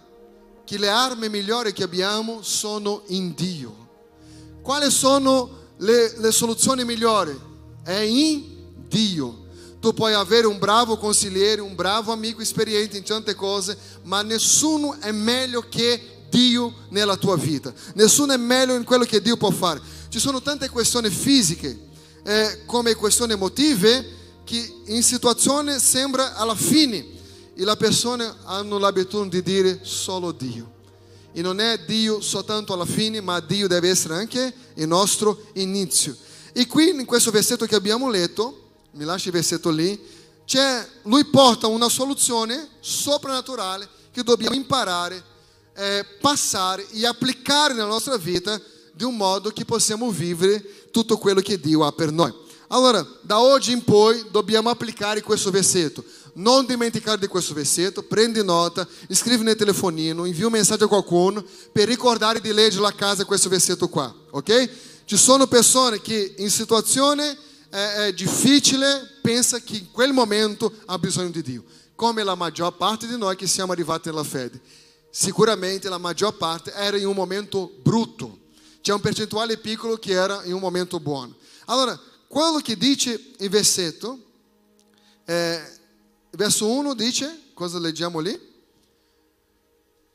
[0.68, 3.74] Che le armi migliori che abbiamo sono in Dio.
[4.62, 7.40] Quali sono le, le soluzioni migliori?
[7.86, 8.44] È in
[8.90, 9.46] Dio.
[9.80, 14.98] Tu puoi avere un bravo consigliere, un bravo amico esperiente in tante cose, ma nessuno
[15.00, 17.74] è meglio che Dio nella tua vita.
[17.94, 19.80] Nessuno è meglio in quello che Dio può fare.
[20.10, 21.80] Ci sono tante questioni fisiche,
[22.24, 24.06] eh, come questioni emotive,
[24.44, 27.16] che in situazioni sembra alla fine
[27.60, 30.76] e le persone hanno l'abitudine di dire solo Dio.
[31.34, 36.16] E non è Dio soltanto alla fine, ma Dio deve essere anche il nostro inizio.
[36.54, 40.00] E qui in questo versetto che abbiamo letto, mi lasci il versetto lì,
[40.46, 45.24] c'è, lui porta una soluzione soprannaturale che dobbiamo imparare,
[45.76, 48.62] eh, passare e applicare nella nostra vita
[48.94, 52.34] di un modo che possiamo vivere tutto quello che Dio ha per noi.
[52.70, 56.04] Allora, da oggi in poi dobbiamo applicare questo versetto.
[56.38, 61.44] Non dimenticare di questo versetto, prendi nota, scrivi nel telefonino, invia un messaggio a qualcuno
[61.72, 64.70] per ricordare di leggere a casa questo versetto qua, ok?
[65.06, 67.36] Ci sono persone che in situazione
[67.72, 71.64] eh, difficile pensa che in quel momento ha bisogno di Dio,
[71.96, 74.62] come la maggior parte di noi che siamo arrivati nella fede.
[75.10, 78.42] Sicuramente la maggior parte era in un momento brutto,
[78.82, 81.36] c'è un percentuale piccolo che era in un momento buono.
[81.66, 84.20] Allora, quello che dice il versetto,
[85.26, 85.76] eh,
[86.38, 88.40] verso 1 dice, cosa leggiamo lì?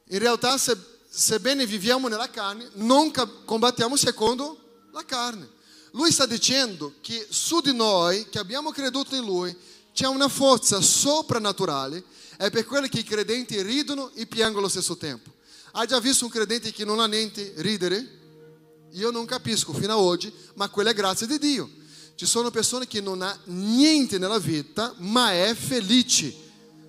[0.06, 0.76] In realtà, se,
[1.08, 3.10] sebbene viviamo nella carne, non
[3.44, 5.50] combattiamo secondo la carne.
[5.90, 9.54] Lui sta dicendo che su di noi, che abbiamo creduto in Lui,
[9.92, 12.04] c'è una forza soprannaturale.
[12.36, 15.30] È per quello che i credenti ridono e piangono allo stesso tempo.
[15.72, 18.20] Hai già visto un credente che non ha niente ridere?
[18.92, 21.68] Io non capisco fino ad oggi, ma quella è grazia di Dio.
[22.14, 26.34] Ci sono persone che non ha niente nella vita, ma è felice.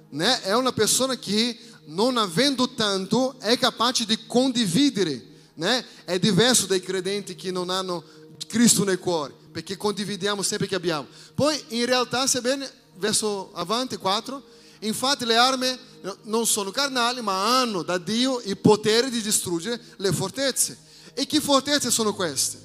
[0.09, 0.41] Né?
[0.41, 5.31] È una persona che non avendo tanto è capace di condividere.
[5.55, 5.85] Né?
[6.05, 8.03] È diverso dai credenti che non hanno
[8.47, 11.07] Cristo nel cuore, perché condividiamo sempre che abbiamo.
[11.33, 14.43] Poi in realtà, sebbene, verso avanti 4,
[14.79, 15.77] infatti le armi
[16.23, 20.77] non sono carnali, ma hanno da Dio il potere di distruggere le fortezze.
[21.13, 22.59] E che fortezze sono queste?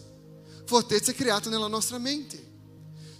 [0.64, 2.46] Fortezze create nella nostra mente.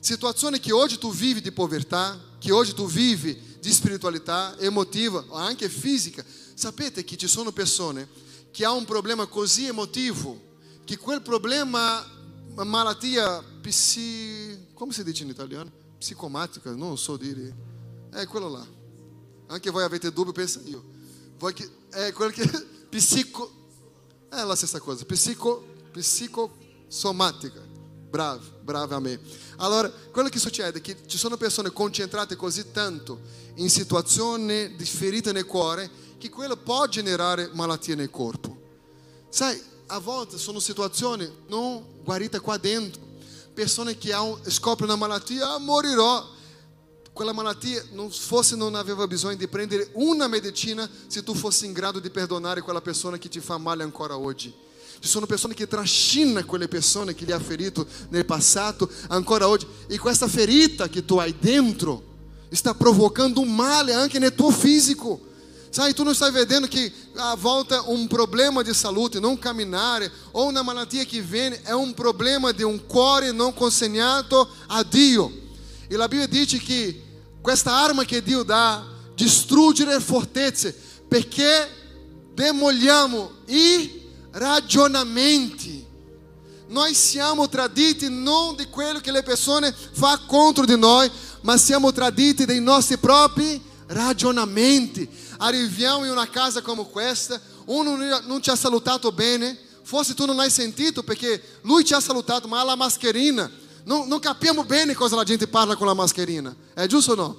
[0.00, 5.68] Situazioni che oggi tu vivi di povertà, che oggi tu vivi di spiritualità emotiva anche
[5.68, 6.24] fisica.
[6.54, 8.08] Sapete che ci sono persone
[8.50, 10.46] che hanno un problema così emotivo
[10.88, 12.02] che quel problema,
[12.64, 14.68] malattia psi...
[14.72, 15.70] come si dice in italiano?
[15.98, 17.54] Psicomatica, non so dire.
[18.10, 18.66] È quello là.
[19.48, 20.82] Anche voi avete dubbi, pensa io.
[21.36, 22.32] Voi che, è quello.
[22.88, 23.52] Psico...
[24.30, 25.04] È la stessa cosa.
[25.04, 25.62] Psico...
[25.92, 27.60] Psicosomatica.
[28.08, 29.20] Bravo, bravo a me.
[29.56, 33.20] Allora, quello che succede è che ci sono persone concentrate così tanto
[33.56, 38.56] in situazioni di ferite nel cuore che quello può generare malattie nel corpo.
[39.28, 43.06] Sai, a volte sono situazioni non guarite qua dentro.
[43.52, 44.14] Persone che
[44.46, 46.36] scoprono una malattia, ah, morirò.
[47.12, 51.72] Quella malattia, non, forse non aveva bisogno di prendere una medicina se tu fossi in
[51.72, 54.54] grado di perdonare quella persona che ti fa male ancora oggi.
[55.00, 59.66] Ci sono persone che trascinano quelle persone che li ha ferito nel passato ancora oggi.
[59.86, 62.02] E questa ferita che tu hai dentro
[62.50, 65.26] sta provocando un male anche nel tuo fisico.
[65.70, 70.48] Sai, tu não está vendo que a volta um problema de saúde, não caminhar, ou
[70.48, 75.30] uma malattia que vem, é um problema de um cuore não consegnato a Dio.
[75.90, 77.02] E a Bíblia diz que
[77.42, 78.82] com esta arma que Dio dá,
[79.14, 80.74] distruggere fortezze,
[81.08, 81.68] perché
[82.34, 83.97] demoliamo i
[84.38, 85.86] ragionamenti.
[86.68, 91.10] Nós siamo traditi non di quello che le persone fa contro di noi,
[91.42, 95.08] ma siamo traditi dei nostri propri ragionamenti.
[95.38, 100.38] Arriviamo in una casa come questa, uno non ti ha salutato bene, forse tu non
[100.40, 103.50] hai sentito perché lui ti ha salutato, ma la mascherina.
[103.84, 106.54] Non, non capiamo bene cosa la gente parla con la mascherina.
[106.74, 107.36] È giusto o no?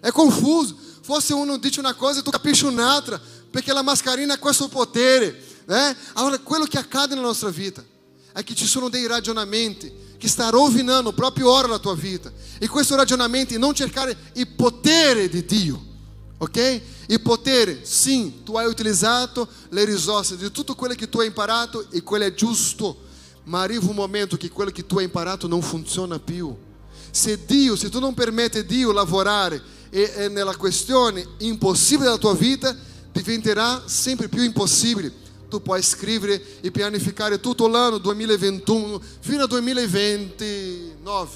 [0.00, 0.76] È confuso.
[1.00, 3.20] Forse uno dice una cosa e tu capisci un'altra,
[3.50, 5.52] perché la mascherina ha questo potere.
[5.66, 5.96] Né?
[6.14, 7.84] Allora, quello che accade nella nostra vita
[8.32, 12.32] è che ci sono dei ragionamenti che sta rovinando proprio ora la tua vita.
[12.58, 15.92] E questi ragionamenti non cercare il potere di Dio
[16.44, 16.80] ok?
[17.06, 21.86] Il potere, sim, tu hai utilizzato le risorse di tutto quello che tu hai imparato
[21.90, 23.02] e quello è giusto,
[23.44, 26.54] ma arriva un momento che quello che tu hai imparato non funziona più.
[27.10, 32.34] Se Dio, se tu non permetti Dio lavorare e, e nella questione impossibile della tua
[32.34, 32.76] vita,
[33.12, 35.22] diventerà sempre più impossibile.
[35.54, 41.30] Tu puoi scrivere e pianificare tutto l'anno 2021 fino al 2029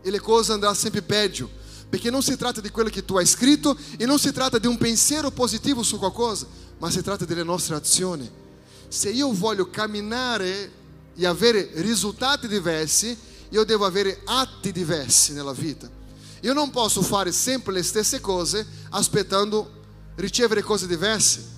[0.00, 1.46] e le cose andranno sempre peggio
[1.90, 4.66] perché non si tratta di quello che tu hai scritto e non si tratta di
[4.66, 6.46] un pensiero positivo su qualcosa,
[6.78, 8.26] ma si tratta delle nostre azioni.
[8.88, 10.72] Se io voglio camminare
[11.14, 13.14] e avere risultati diversi,
[13.50, 15.90] io devo avere atti diversi nella vita.
[16.40, 19.70] Io non posso fare sempre le stesse cose aspettando
[20.14, 21.49] ricevere cose diverse.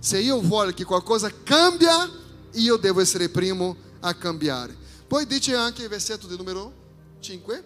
[0.00, 2.10] Se io voglio che qualcosa cambia,
[2.52, 4.74] io devo essere primo a cambiare.
[5.06, 6.72] Poi dice anche il versetto di numero
[7.20, 7.64] 5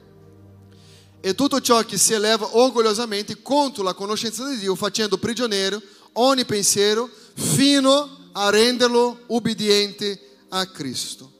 [1.20, 5.80] e tutto ciò che si eleva orgogliosamente contro la conoscenza di Dio, facendo prigioniero
[6.14, 11.30] ogni pensiero fino a renderlo ubbidiente a Cristo.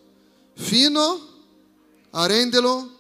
[0.55, 1.29] Fino
[2.11, 2.99] a renderlo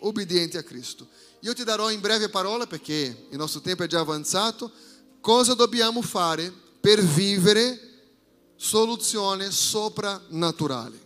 [0.00, 1.06] ubbidiente a Cristo.
[1.40, 4.70] Io ti darò in breve parola, perché il nostro tempo è già avanzato,
[5.20, 7.78] cosa dobbiamo fare per vivere
[8.56, 10.98] soluzioni soprannaturali.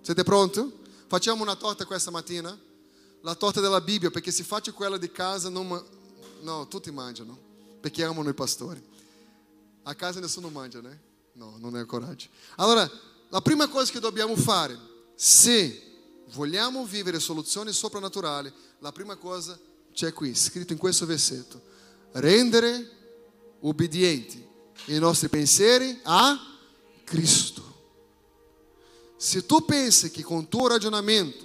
[0.00, 0.84] Siete pronti?
[1.08, 2.56] Facciamo una torta questa mattina?
[3.26, 5.84] la torta della Bibbia, perché se faccio quella di casa, non,
[6.42, 7.36] no, tutti mangiano,
[7.80, 8.80] perché amano i pastori.
[9.82, 11.00] A casa nessuno mangia, né?
[11.32, 12.28] No, non è coraggio.
[12.54, 12.88] Allora,
[13.28, 14.78] la prima cosa che dobbiamo fare,
[15.16, 15.82] se
[16.34, 19.58] vogliamo vivere soluzioni soprannaturali, la prima cosa
[19.92, 21.60] c'è qui, scritto in questo versetto.
[22.12, 22.90] Rendere
[24.86, 26.38] ubbidienti i nostri pensieri a
[27.04, 27.64] Cristo.
[29.16, 31.44] Se tu pensi che con il tuo ragionamento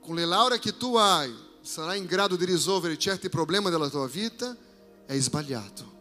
[0.00, 4.06] com le lauree che tu hai, sarai in grado di risolvere certi problemi della tua
[4.06, 4.56] vita,
[5.04, 5.94] è sbagliato.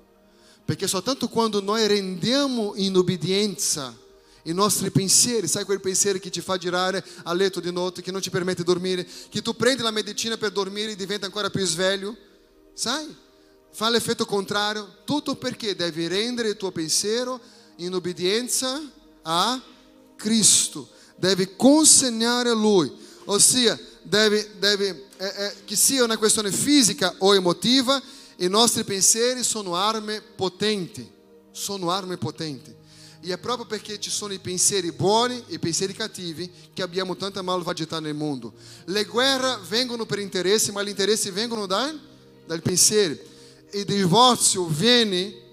[0.63, 3.95] Perché soltanto quando noi rendiamo in obbedienza
[4.43, 8.11] i nostri pensieri, sai quel pensiero che ti fa girare a letto di notte, che
[8.11, 11.49] non ti permette di dormire, che tu prendi la medicina per dormire e diventa ancora
[11.49, 12.15] più sveglio,
[12.73, 13.23] sai?
[13.75, 17.41] Fa l'effetto contrario, tutto perché devi rendere il tuo pensiero
[17.79, 18.81] in obbedienza
[19.23, 19.61] a
[20.15, 22.89] Cristo, devi consegnare a Lui,
[23.25, 28.01] ossia deve, deve é, é, che sia una questione fisica o emotiva,
[28.37, 31.05] i nostri pensieri sono armi potenti,
[31.51, 32.73] sono armi potenti.
[33.19, 37.17] E è proprio perché ci sono i pensieri buoni e i pensieri cattivi che abbiamo
[37.17, 38.53] tanta malvagità nel mondo.
[38.85, 41.99] Le guerre vengono per interessi, ma gli interessi vengono dai,
[42.45, 43.33] dal pensiero.
[43.75, 45.43] Il divorzio viene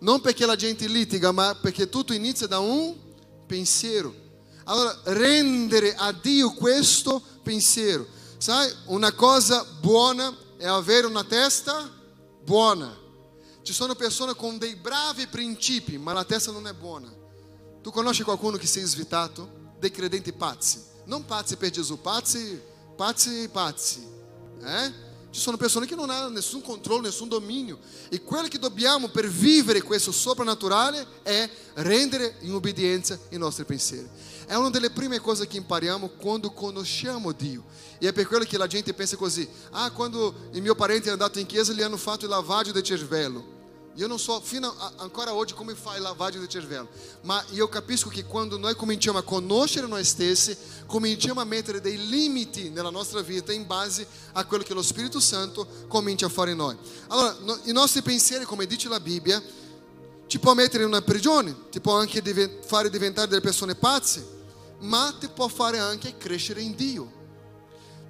[0.00, 2.94] non perché la gente litiga, ma perché tutto inizia da un
[3.46, 4.14] pensiero.
[4.64, 8.06] Allora, rendere a Dio questo pensiero.
[8.36, 11.90] Sai, una cosa buona è avere una testa
[12.44, 12.94] buona.
[13.62, 17.10] Ci sono persone con dei bravi principi, ma la testa non è buona.
[17.80, 19.48] Tu conosci qualcuno che si è svitato?
[19.78, 20.78] Dei credenti pazzi.
[21.06, 22.60] Non pazzi per Gesù, pazzi,
[22.94, 24.06] pazzi, pazzi.
[24.62, 25.10] Eh?
[25.32, 27.78] Ci sono persone che non hanno nessun controllo, nessun dominio.
[28.10, 34.06] E quello che dobbiamo per vivere questo soprannaturale è rendere in obbedienza i nostri pensieri.
[34.46, 37.64] È una delle prime cose che impariamo quando conosciamo Dio.
[37.98, 41.12] E è per quello che la gente pensa così: ah, quando il mio parente è
[41.12, 43.61] andato in chiesa, gli hanno fatto il lavaggio del cervello.
[43.96, 46.88] Io non so fino ancora oggi come fa il lavaggio del cervello,
[47.22, 52.08] ma io capisco che quando noi cominciamo a conoscere noi stessi, cominciamo a mettere dei
[52.08, 56.52] limiti nella nostra vita in base a quello che lo Spirito Santo comincia a fare
[56.52, 56.76] in noi.
[57.08, 59.42] Allora, no, i nostri pensieri, come dice la Bibbia,
[60.26, 62.22] ci può mettere in una prigione, ti può anche
[62.64, 64.26] fare diventare delle persone pazze,
[64.78, 67.20] ma ti può fare anche crescere in Dio.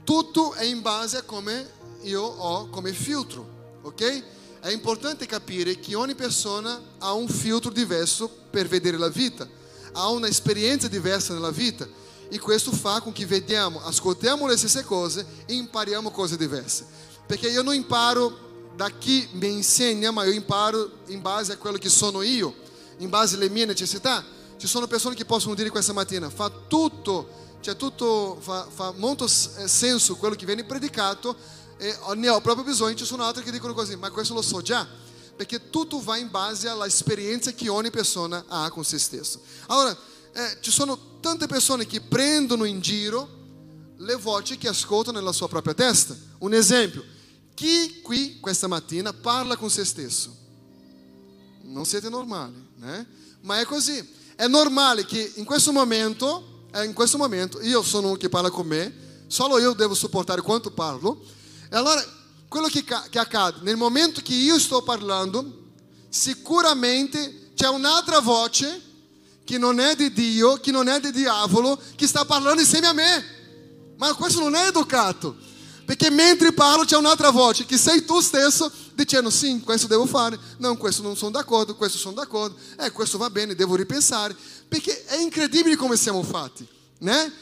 [0.04, 1.68] Tutto è in base a come
[2.02, 4.24] io ho come filtro, ok?
[4.62, 9.44] È importante capire che ogni persona ha un filtro diverso per vedere la vita,
[9.90, 11.84] ha un'esperienza diversa nella vita
[12.28, 16.86] e questo fa con che vediamo, ascoltiamo le stesse cose e impariamo cose diverse.
[17.26, 21.76] Perché io non imparo da chi mi insegna, ma io imparo in base a quello
[21.76, 22.54] che sono io,
[22.98, 24.24] in base alle mie necessità.
[24.56, 27.26] Ci sono persone che possono dire questa mattina, fa tutto,
[27.62, 31.34] cioè tutto, fa, fa molto eh, senso quello che viene predicato,
[31.82, 34.62] e ne ho proprio bisogno, ci sono altri che dicono così, ma questo lo so
[34.62, 34.86] già.
[35.34, 39.40] perché tutto va in base alla esperienza che ogni persona ha con se stesso.
[39.66, 39.96] Allora,
[40.32, 43.40] eh, ci sono tante persone che prendono in giro
[43.96, 46.16] le voci che ascoltano nella sua propria testa.
[46.38, 47.04] Un esempio,
[47.54, 50.36] chi qui questa mattina parla con se stesso?
[51.62, 53.06] Non siete normali, né?
[53.40, 54.20] Ma è così.
[54.36, 58.50] È normale che in questo momento, eh, in questo momento, io sono uno che parla
[58.50, 61.40] con me, solo io devo sopportare quanto parlo.
[61.72, 62.04] E allora,
[62.48, 65.70] quello che, che accade, nel momento che io sto parlando,
[66.10, 68.78] sicuramente c'è un'altra voce
[69.42, 72.92] che non è di Dio, che non è di diavolo, che sta parlando insieme a
[72.92, 73.24] me.
[73.96, 75.34] Ma questo non è educato.
[75.86, 80.38] Perché mentre parlo c'è un'altra voce, che sei tu stesso, dicendo sì, questo devo fare,
[80.58, 84.36] no, questo non sono d'accordo, questo sono d'accordo, eh, questo va bene, devo ripensare.
[84.68, 86.68] Perché è incredibile come siamo fatti,
[86.98, 87.32] né?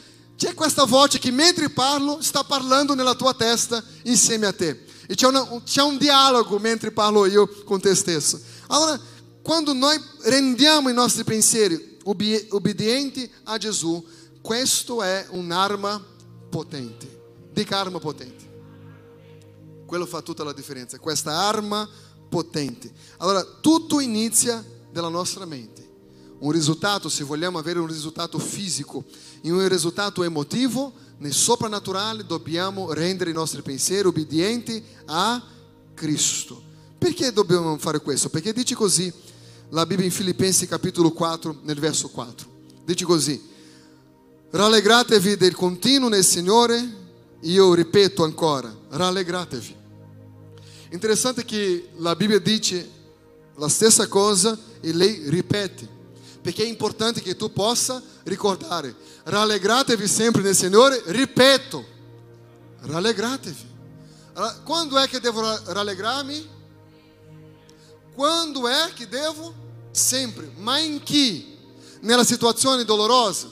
[0.41, 4.85] C'è questa voce che mentre parlo sta parlando nella tua testa insieme a te.
[5.05, 8.41] E c'è, una, c'è un dialogo mentre parlo io con te stesso.
[8.65, 8.99] Allora,
[9.43, 14.03] quando noi rendiamo i nostri pensieri obbedienti a Gesù,
[14.41, 16.03] questo è un'arma
[16.49, 17.21] potente.
[17.53, 18.49] Dica arma potente.
[19.85, 21.87] Quello fa tutta la differenza, questa arma
[22.27, 22.91] potente.
[23.17, 25.87] Allora, tutto inizia dalla nostra mente.
[26.39, 29.05] Un risultato, se vogliamo avere un risultato fisico
[29.41, 35.41] e un risultato emotivo, nel soprannaturale dobbiamo rendere i nostri pensieri obbedienti a
[35.93, 36.61] Cristo.
[36.97, 38.29] Perché dobbiamo fare questo?
[38.29, 39.11] Perché dice così
[39.69, 42.47] la Bibbia in Filipensi capitolo 4 nel verso 4.
[42.83, 43.41] Dice così,
[44.49, 46.99] rallegratevi del continuo nel Signore,
[47.41, 49.75] io ripeto ancora, rallegratevi.
[50.91, 52.89] Interessante che la Bibbia dice
[53.55, 55.87] la stessa cosa e lei ripete,
[56.41, 61.85] perché è importante che tu possa ricordare, rallegratevi sempre nel Signore, ripeto,
[62.81, 63.69] rallegratevi.
[64.63, 66.59] Quando è che devo rallegrarmi?
[68.15, 69.53] Quando é que devo?
[69.91, 70.51] Sempre.
[70.57, 71.57] Ma in chi?
[72.01, 73.47] Nella situazione dolorosa?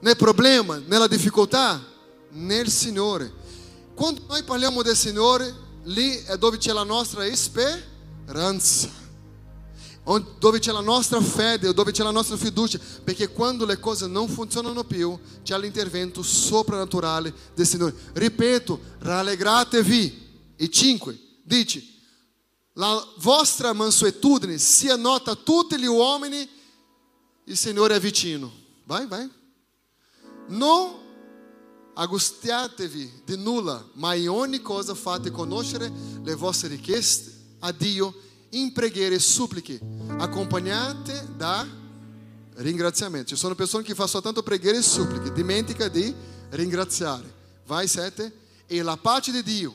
[0.00, 0.82] Nel problema?
[0.86, 1.82] Nella difficoltà?
[2.30, 3.32] Nel Signore.
[3.94, 8.88] Quando noi parliamo del Signore, lì è dove c'è la nostra speranza.
[10.38, 14.28] Dove c'è la nostra fede, dove c'è la nostra fiducia, perché quando le cose non
[14.28, 17.94] funzionano più, c'è l'intervento soprannaturale del Signore.
[18.14, 20.28] Ripeto, rallegratevi.
[20.56, 21.82] E 5, dice,
[22.74, 26.48] la vostra mansuetudine sia nota a tutti gli uomini,
[27.44, 28.52] il Signore è vicino.
[28.84, 29.30] Vai, vai.
[30.48, 30.98] Non
[31.94, 35.90] angustiatevi di nulla, ma in ogni cosa fate conoscere
[36.22, 38.14] le vostre richieste a Dio
[38.50, 39.78] in preghiere e suppliche,
[40.18, 41.66] accompagnate da
[42.56, 43.28] ringraziamento.
[43.28, 46.12] Ci sono persone che fanno soltanto preghiere e suppliche, dimentica di
[46.50, 47.32] ringraziare.
[47.66, 48.32] Vai, sette.
[48.66, 49.74] E la pace di Dio,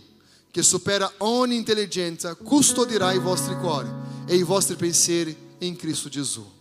[0.51, 3.89] che supera ogni intelligenza, custodirà i vostri cuori
[4.25, 6.53] e i vostri pensieri in Cristo Gesù.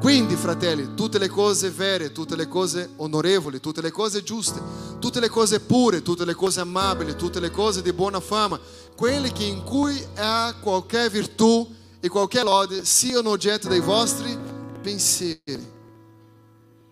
[0.00, 4.60] Quindi, fratelli, tutte le cose vere, tutte le cose onorevoli, tutte le cose giuste,
[4.98, 8.60] tutte le cose pure, tutte le cose amabili, tutte le cose di buona fama,
[8.98, 14.36] quelle che in cui ha qualche virtù e qualche lode, siano oggetto dei vostri
[14.82, 15.72] pensieri.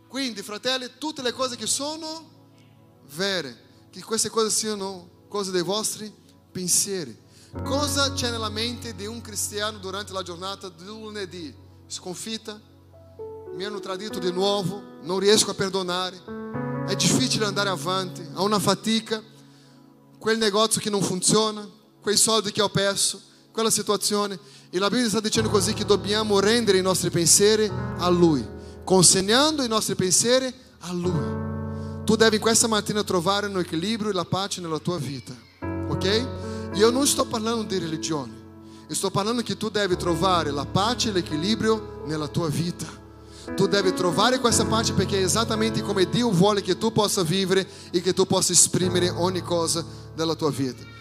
[0.07, 2.31] Quindi, fratelli, tutte le cose che sono
[3.13, 6.15] vere, che queste cose siano cose dei vostri
[6.53, 7.19] pensieri.
[7.65, 11.53] Cosa c'è nella mente di un cristiano durante la giornata di lunedì?
[11.89, 12.61] Sconfitta?
[13.53, 14.81] Mi hanno tradito di nuovo?
[15.03, 16.23] Non riesco a perdonare?
[16.87, 18.25] È difficile andare avanti?
[18.35, 19.21] Ho una fatica?
[20.21, 21.76] Quel negozio che non funziona?
[22.07, 23.21] Quei soldi che ho perso?
[23.51, 24.39] Quella situazione?
[24.71, 28.47] E la Bibbia sta dicendo così che dobbiamo rendere i nostri pensieri a Lui,
[28.85, 32.05] consegnando i nostri pensieri a Lui.
[32.05, 35.35] Tu devi questa mattina trovare un equilibrio e la pace nella tua vita,
[35.89, 36.29] ok?
[36.75, 38.33] Io non sto parlando di religione,
[38.87, 42.87] sto parlando che tu devi trovare la pace e l'equilibrio nella tua vita.
[43.57, 47.67] Tu devi trovare questa pace perché è esattamente come Dio vuole che tu possa vivere
[47.91, 49.85] e che tu possa esprimere ogni cosa
[50.15, 50.95] della tua vita.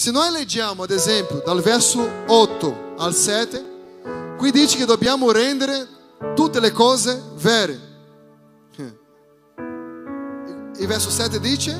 [0.00, 5.86] Se noi leggiamo, ad esempio, dal verso 8 al 7, qui dice che dobbiamo rendere
[6.34, 7.78] tutte le cose vere.
[10.78, 11.72] Il verso 7 dice,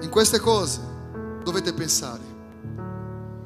[0.00, 0.80] in queste cose
[1.44, 2.22] dovete pensare.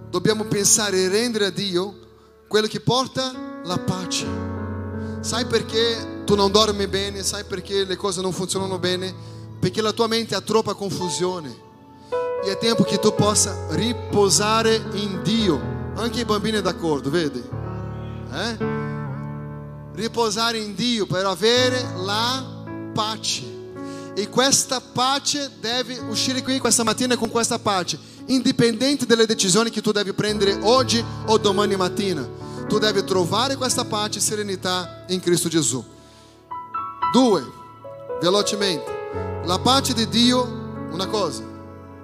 [0.09, 1.99] Dobbiamo pensare e rendere a Dio
[2.47, 3.33] quello che porta
[3.65, 4.25] la pace.
[5.19, 7.25] Sai perché tu non dormi bene?
[7.25, 9.13] Sai perché le cose non funzionano bene?
[9.59, 11.67] Perché la tua mente ha troppa confusione.
[12.45, 15.77] E è tempo che tu possa riposare in Dio.
[15.97, 17.43] Anche i bambini d'accordo, vedi?
[18.33, 18.57] Eh?
[19.93, 22.45] Riposare in Dio per avere la
[22.93, 23.57] pace.
[24.15, 27.99] E questa pace deve uscire qui questa mattina con questa pace.
[28.27, 32.27] indipendente dalle decisioni che tu devi prendere oggi o domani mattina.
[32.69, 35.83] Tu devi trovare questa pace e serenità in Cristo Gesù.
[37.11, 37.53] Due,
[38.21, 39.41] velocemente.
[39.45, 40.43] La pace di Dio,
[40.91, 41.43] una cosa,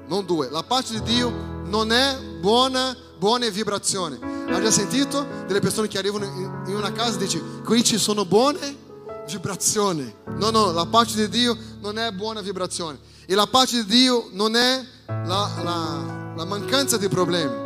[0.06, 0.48] non due.
[0.50, 1.30] La pace di Dio
[1.64, 4.18] non è buona, buone vibrazioni.
[4.20, 6.24] Hai già sentito delle persone che arrivano
[6.66, 8.82] in una casa e dicono qui ci sono buone
[9.26, 10.14] vibrazioni?
[10.36, 12.98] No, no, la pace di Dio non è buona vibrazione.
[13.26, 17.62] E la pace di Dio non è la, la, la mancanza di problemi.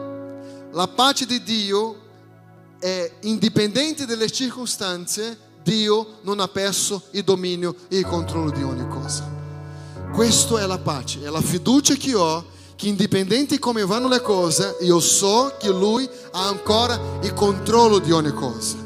[0.72, 2.06] La pace di Dio
[2.78, 8.86] è indipendente dalle circostanze, Dio non ha perso il dominio e il controllo di ogni
[8.88, 9.37] cosa.
[10.12, 14.20] Questa è la pace, è la fiducia che ho che indipendente di come vanno le
[14.20, 18.76] cose, io so che Lui ha ancora il controllo di ogni cosa.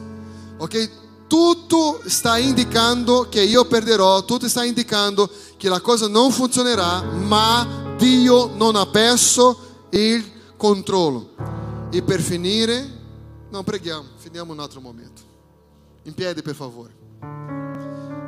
[0.57, 1.01] Ok?
[1.27, 7.95] Tutto sta indicando che io perderò, tutto sta indicando che la cosa non funzionerà, ma
[7.99, 10.25] Dio non ha perso il
[10.57, 11.29] controllo.
[11.91, 12.89] E per finire,
[13.51, 15.21] non preghiamo, finiamo un altro momento.
[16.05, 16.95] In piedi, per favore.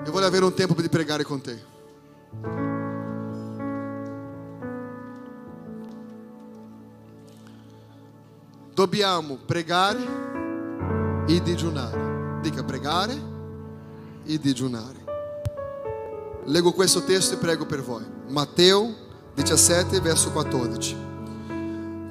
[0.05, 2.74] Io voglio avere un tempo di pregare con te.
[8.75, 10.05] Dobbiamo pregare
[11.29, 12.41] e digiunare.
[12.43, 13.17] Dica pregare
[14.25, 15.05] e digiunare.
[16.47, 18.03] Leggo questo testo e prego per voi.
[18.27, 18.93] Matteo
[19.35, 20.97] 17, verso 14.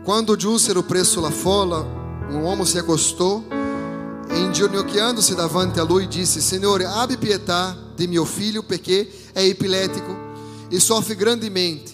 [0.05, 6.39] Quando giunsero presso la folla, un uomo si accostò e inginocchiandosi davanti a lui disse:
[6.39, 10.15] Signore, abbi pietà di mio figlio perché è epiletico
[10.69, 11.91] e soffre grandemente.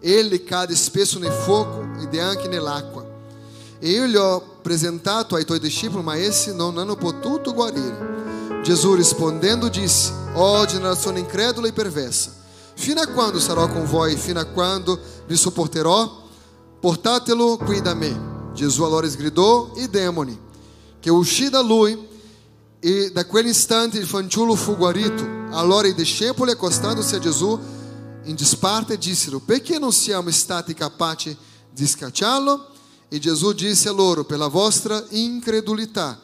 [0.00, 3.01] Ele cade spesso nel fuoco ed anche nell'acqua.
[3.82, 8.60] Io gli ho presentato ai tuoi discepoli, ma essi non hanno potuto guarire.
[8.62, 12.32] Gesù rispondendo disse: Ó oh, gerazione incredula e perversa,
[12.74, 14.14] fino a quando sarò con voi?
[14.14, 16.20] Fino a quando vi sopporterò?
[16.78, 18.50] Portatelo qui da me.
[18.54, 20.38] Gesù allora sgridò i demoni,
[21.00, 22.08] che uscì da lui,
[22.78, 25.26] e da quell'istante il fanciullo fu guarito.
[25.50, 27.58] Allora i discepoli, accostandosi a Gesù
[28.22, 31.36] in disparte, dissero: Perché non siamo stati capaci
[31.68, 32.70] di scacciarlo?
[33.12, 36.18] E Gesù disse a loro: Per la vostra incredulità.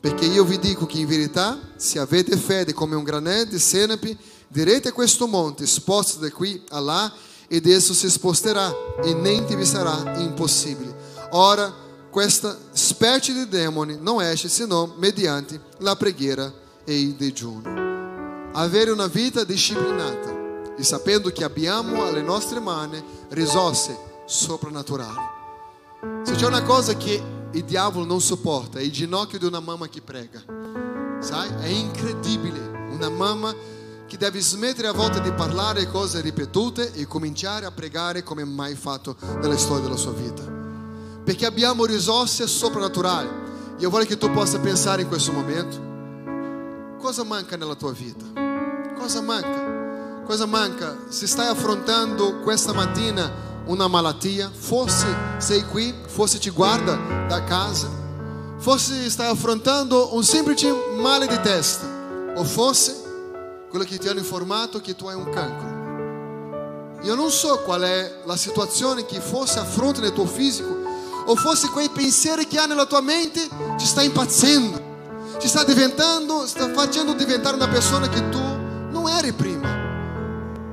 [0.00, 4.16] Perché io vi dico che in verità, se avete fede come un granello di senape,
[4.48, 7.12] direte a questo monte: sposta da qui a là,
[7.46, 8.68] ed esso si sposterà,
[9.04, 10.92] e niente vi sarà impossibile.
[11.30, 11.72] Ora,
[12.10, 16.52] questa specie di demoni non esce senão mediante la preghiera
[16.84, 18.50] e il digiuno.
[18.54, 25.33] Avere una vita disciplinata e sapendo che abbiamo alle nostre mani risorse soprannaturali.
[26.22, 29.88] Se c'è una cosa che il diavolo non sopporta, è il ginocchio di una mamma
[29.88, 30.42] che prega.
[31.20, 31.48] Sai?
[31.60, 32.58] È incredibile.
[32.90, 33.54] Una mamma
[34.06, 38.74] che deve smettere a volte di parlare cose ripetute e cominciare a pregare come mai
[38.74, 40.42] fatto nella storia della sua vita.
[41.24, 43.28] Perché abbiamo risorse soprannaturali.
[43.78, 46.96] Io voglio che tu possa pensare in questo momento.
[46.98, 48.24] Cosa manca nella tua vita?
[48.96, 50.22] Cosa manca?
[50.24, 50.96] Cosa manca?
[51.08, 55.06] Se stai affrontando questa mattina una malattia, forse
[55.38, 56.98] sei qui, forse ti guarda
[57.28, 57.88] da casa,
[58.58, 61.86] forse stai affrontando un semplice male di testa,
[62.36, 63.02] o forse
[63.70, 67.02] quello che ti hanno informato che tu hai un cancro.
[67.02, 70.82] Io non so qual è la situazione che forse affronti nel tuo fisico,
[71.26, 73.46] o forse quei pensieri che hai nella tua mente
[73.76, 74.92] ti sta impazzendo,
[75.38, 78.40] ti sta diventando, sta facendo diventare una persona che tu
[78.90, 79.68] non eri prima.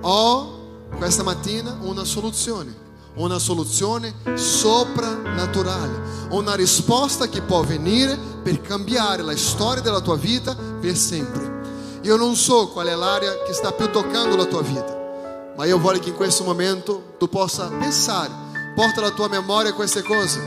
[0.01, 0.59] O
[0.97, 2.80] questa mattina una soluzione,
[3.15, 10.55] una soluzione soprannaturale, una risposta che può venire per cambiare la storia della tua vita
[10.55, 11.59] per sempre.
[12.03, 15.77] Io non so qual è l'area che sta più toccando la tua vita, ma io
[15.77, 18.31] voglio che in questo momento tu possa pensare,
[18.75, 20.41] porta alla tua memoria queste cose,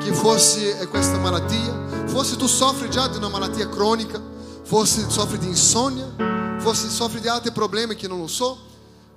[0.00, 4.20] che forse questa malattia, forse tu soffri già di una malattia cronica,
[4.62, 8.58] forse soffri di insonnia, forse soffri di altri problemi che non lo so,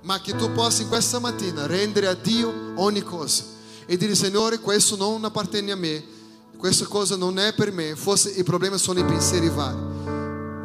[0.02, 3.44] ma che tu possa in questa mattina rendere a Dio ogni cosa
[3.86, 6.02] e dire Signore questo non appartiene a me,
[6.56, 9.78] questa cosa non è per me, forse i problemi sono i pensieri vari.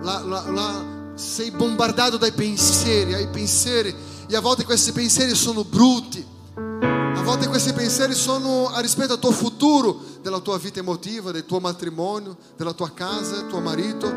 [0.04, 3.96] La, la, la, sei bombardato dai pensieri, hai pensieri
[4.28, 6.24] e a volte questi pensieri sono brutti.
[6.56, 11.46] A volte questi pensieri sono a rispetto al tuo futuro, della tua vita emotiva, del
[11.46, 14.14] tuo matrimonio, della tua casa, tuo marito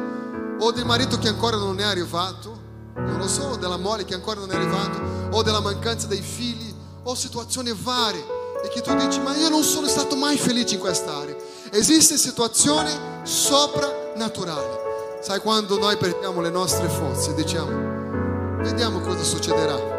[0.59, 2.58] o del marito che ancora non è arrivato
[3.07, 6.75] non lo so, della moglie che ancora non è arrivata, o della mancanza dei figli,
[7.03, 8.25] o situazioni varie,
[8.63, 11.37] e che tu dici, ma io non sono stato mai felice in quest'area.
[11.71, 12.91] Esistono situazioni
[13.23, 14.87] soprannaturali.
[15.21, 19.97] Sai quando noi perdiamo le nostre forze, diciamo, vediamo cosa succederà.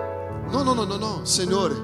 [0.50, 1.76] No, no, no, no, no, Signore,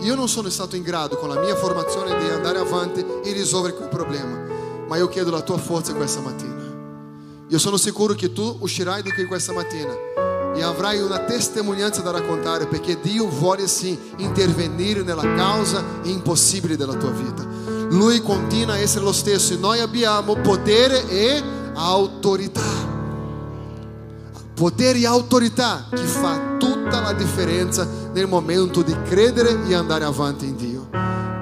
[0.00, 3.74] io non sono stato in grado con la mia formazione di andare avanti e risolvere
[3.74, 4.44] quel problema,
[4.86, 6.56] ma io chiedo la tua forza questa mattina.
[7.48, 10.27] Io sono sicuro che tu uscirai di qui questa mattina
[10.58, 16.94] e avrai una testimonianza da raccontare perché Dio vuole sì intervenire nella causa impossibile della
[16.94, 17.46] tua vita.
[17.90, 21.40] Lui continua a essere lo stesso e noi abbiamo potere e
[21.74, 22.96] autorità.
[24.52, 30.44] Potere e autorità che fa tutta la differenza nel momento di credere e andare avanti
[30.46, 30.88] in Dio.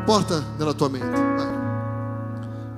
[0.04, 1.20] Porta nella tua mente.
[1.20, 1.54] Vai.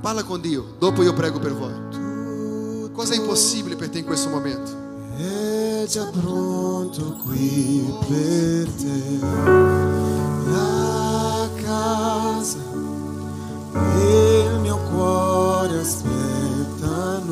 [0.00, 2.92] Parla con Dio, dopo io prego per voi.
[2.92, 5.57] Cosa è impossibile per te in questo momento?
[5.86, 9.18] Già pronto qui per te
[10.50, 12.58] la casa
[13.96, 17.28] e il mio cuore aspettano.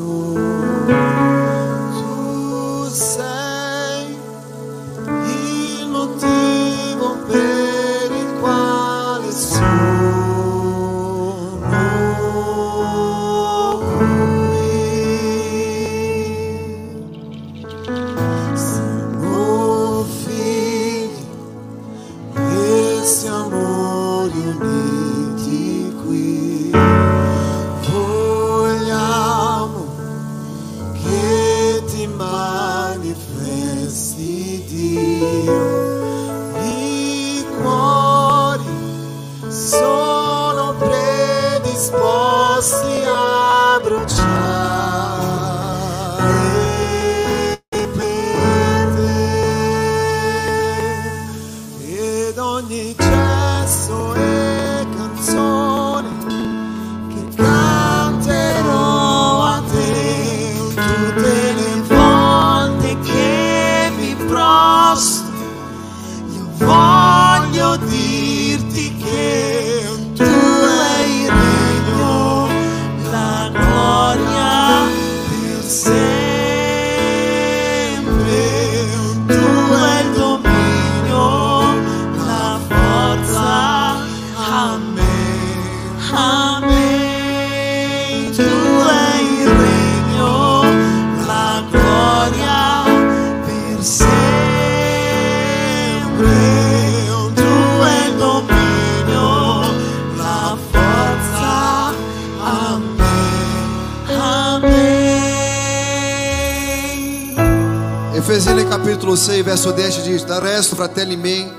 [109.57, 111.51] Verso 10 diz: Da resto, fratelli miei,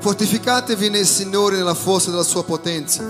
[0.00, 3.04] fortificatevi nel Signore nella forza della sua potenza.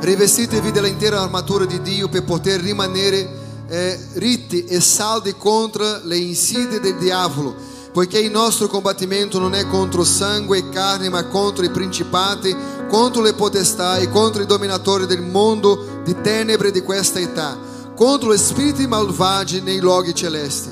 [0.00, 3.28] Rivestitevi dell'intera armatura di Dio per poter rimanere
[3.68, 7.52] eh, ritti e saldi contro le insidie del diavolo,
[7.92, 12.56] poiché il nostro combattimento non è contro sangue e carne, ma contro i principati,
[12.88, 17.58] contro le potestà e contro i dominatori del mondo di tenebre di questa età,
[17.96, 20.69] contro gli spiriti malvagi nei luoghi celesti.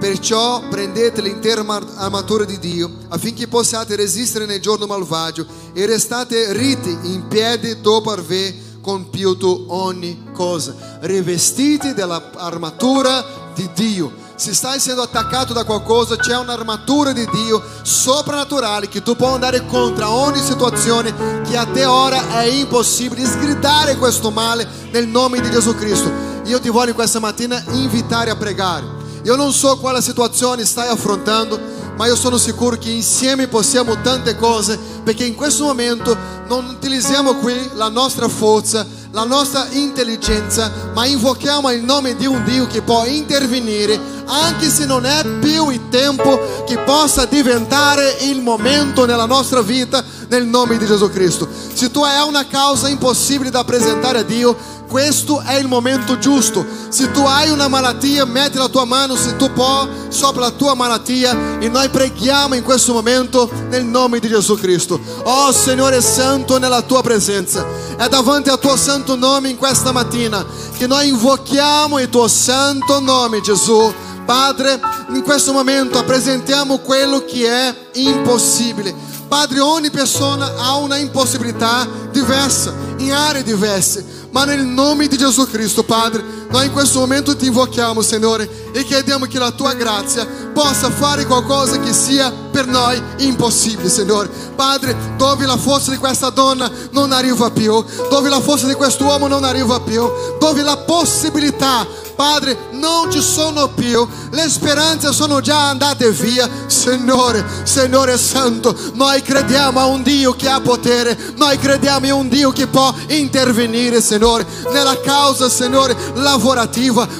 [0.00, 1.62] Perciò prendete l'intera
[1.96, 8.10] armatura di Dio affinché possiate resistere nel giorno malvagio e restate ritti in piedi dopo
[8.10, 10.74] aver compiuto ogni cosa.
[11.00, 14.10] Rivestiti dell'armatura di Dio.
[14.36, 19.66] Se stai sendo attaccato da qualcosa, c'è un'armatura di Dio soprannaturale che tu puoi andare
[19.66, 25.50] contro ogni situazione che a te ora è impossibile sgridare questo male nel nome di
[25.50, 26.10] Gesù Cristo.
[26.46, 28.99] Io ti voglio questa mattina invitare a pregare.
[29.24, 31.60] Io non so quale situazione stai affrontando,
[31.96, 36.16] ma io sono sicuro che insieme possiamo tante cose, perché in questo momento
[36.48, 42.44] non utilizziamo qui la nostra forza, la nostra intelligenza, ma invochiamo il nome di un
[42.44, 48.40] Dio che può intervenire, anche se non è più il tempo che possa diventare il
[48.40, 51.48] momento nella nostra vita, nel nome di Gesù Cristo.
[51.72, 54.56] Se tu hai una causa impossibile da presentare a Dio,
[54.90, 56.66] questo è il momento giusto.
[56.88, 60.74] Se tu hai una malattia, metti la tua mano, se tu puoi, sopra la tua
[60.74, 65.00] malattia e noi preghiamo in questo momento nel nome di Gesù Cristo.
[65.22, 67.64] Oh Signore Santo, nella tua presenza.
[67.96, 70.44] È davanti al tuo santo nome in questa mattina
[70.76, 73.92] che noi invochiamo il tuo santo nome, Gesù.
[74.24, 78.94] Padre, in questo momento presentiamo quello che è impossibile.
[79.28, 84.28] Padre, ogni persona ha una impossibilità diversa, in aree diverse.
[84.30, 88.84] Ma nel nome di Gesù Cristo, Padre, noi in questo momento ti invochiamo, Signore, e
[88.84, 94.28] chiediamo che la tua grazia possa fare qualcosa che sia per noi impossibile, Signore.
[94.56, 99.28] Padre, dove la forza di questa donna non arriva più, dove la forza di quest'uomo
[99.28, 101.86] non arriva più, dove la possibilità
[102.20, 106.46] Padre, non ci sono più, le speranze sono già andate via.
[106.66, 112.28] Signore, Signore Santo, noi crediamo a un Dio che ha potere, noi crediamo in un
[112.28, 115.96] Dio che può intervenire, Signore, nella causa, Signore,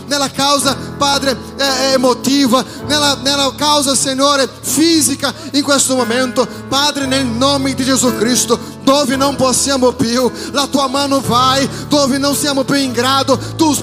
[0.07, 6.47] nella causa, Padre, eh, emotiva, nella, nella causa, Signore, fisica in questo momento.
[6.69, 12.19] Padre, nel nome di Gesù Cristo, dove non possiamo più, la tua mano vai, dove
[12.19, 13.75] non siamo più in grado, tu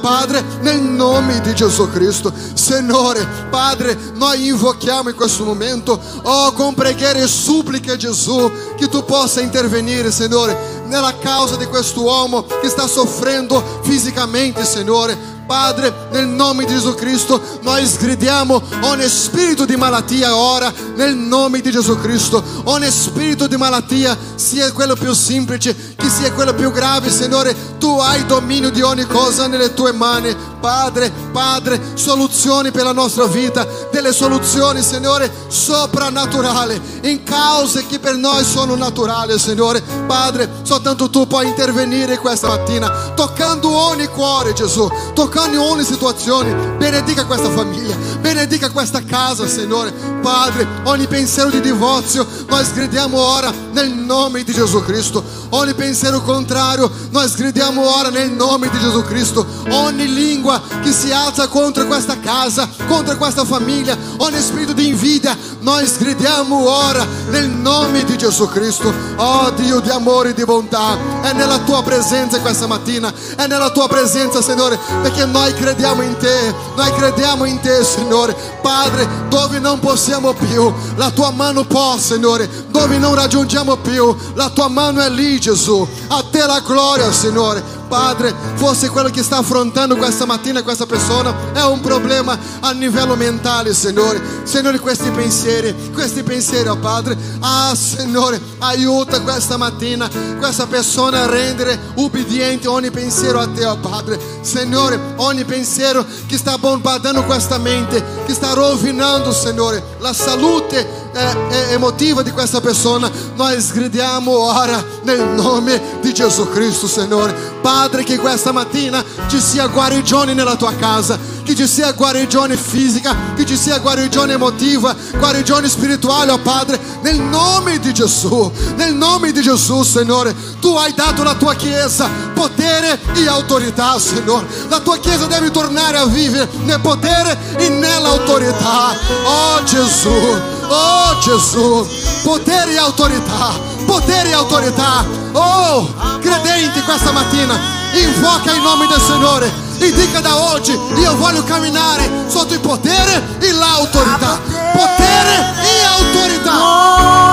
[0.00, 2.32] Padre, nel nome di Gesù Cristo.
[2.54, 9.04] Signore, Padre, noi invochiamo in questo momento, oh, con preghiere e suppliche, Gesù, che tu
[9.04, 15.39] possa intervenire, Signore, nella causa di quest'uomo che sta soffrendo fisicamente, Signore.
[15.50, 21.60] Padre, nel nome di Gesù Cristo, noi sgridiamo ogni spirito di malattia ora, nel nome
[21.60, 22.40] di Gesù Cristo.
[22.66, 27.98] Ogni spirito di malattia, sia quello più semplice, che sia quello più grave, Signore, tu
[27.98, 30.36] hai dominio di ogni cosa nelle tue mani.
[30.60, 38.14] Padre, Padre, soluzioni per la nostra vita, delle soluzioni, Signore, soprannaturali, in cause che per
[38.14, 39.82] noi sono naturali, Signore.
[40.06, 46.76] Padre, soltanto tu puoi intervenire questa mattina, toccando ogni cuore, Gesù, toccando ogni situazione.
[46.76, 49.92] Benedica questa famiglia, benedica questa casa, Signore.
[50.20, 55.22] Padre, ogni pensiero di divorzio, noi sgridiamo ora nel nome di Gesù Cristo.
[55.50, 59.46] Ogni pensiero contrario, noi sgridiamo ora nel nome di Gesù Cristo.
[59.70, 65.36] Ogni lingua che si alza contro questa casa, contro questa famiglia, ogni spirito di invidia,
[65.60, 68.92] noi sgridiamo ora nel nome di Gesù Cristo.
[69.16, 73.70] Oh Dio di amore e di bontà, è nella tua presenza questa mattina, è nella
[73.70, 78.34] tua presenza, Signore, perché noi crediamo in te, noi crediamo in te, Signore.
[78.60, 84.50] Padre, dove non possiamo più, la tua mano può, Signore, dove non raggiungiamo più, la
[84.50, 85.86] tua mano è lì, Gesù.
[86.08, 87.79] A te la gloria, Signore.
[87.90, 93.16] Padre, forse quello che sta affrontando questa mattina questa persona è un problema a livello
[93.16, 94.22] mentale, Signore.
[94.44, 97.18] Signore, questi pensieri, questi pensieri, oh Padre.
[97.40, 103.78] Ah, Signore, aiuta questa mattina questa persona a rendere ubbidiente ogni pensiero a te, oh
[103.78, 104.20] Padre.
[104.40, 111.36] Signore, ogni pensiero che sta bombardando questa mente, che sta rovinando, Signore, la salute eh,
[111.50, 117.34] eh, emotiva di questa persona, noi sgridiamo ora nel nome di Gesù Cristo, Signore.
[117.60, 123.16] Padre, che questa mattina ci sia guarigione nella tua casa, che ci sia guarigione fisica,
[123.34, 129.32] che ci sia guarigione emotiva, guarigione spirituale, oh Padre, nel nome di Gesù, nel nome
[129.32, 130.34] di Gesù, Signore.
[130.60, 134.46] Tu hai dato alla tua Chiesa potere e autorità, Signore.
[134.68, 138.94] La tua Chiesa deve tornare a vivere nel potere e nell'autorità.
[139.24, 141.88] Oh Gesù, oh Gesù,
[142.24, 145.19] potere e autorità, potere e autorità.
[145.32, 147.58] Oh, credenti questa mattina,
[147.92, 153.38] invoca il nome del Signore e dica da oggi, io voglio camminare sotto il potere
[153.38, 154.40] e l'autorità.
[154.72, 156.52] Potere e autorità.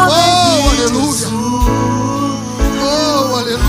[0.07, 1.27] Oh, alleluia.
[2.79, 3.67] Oh, alleluia.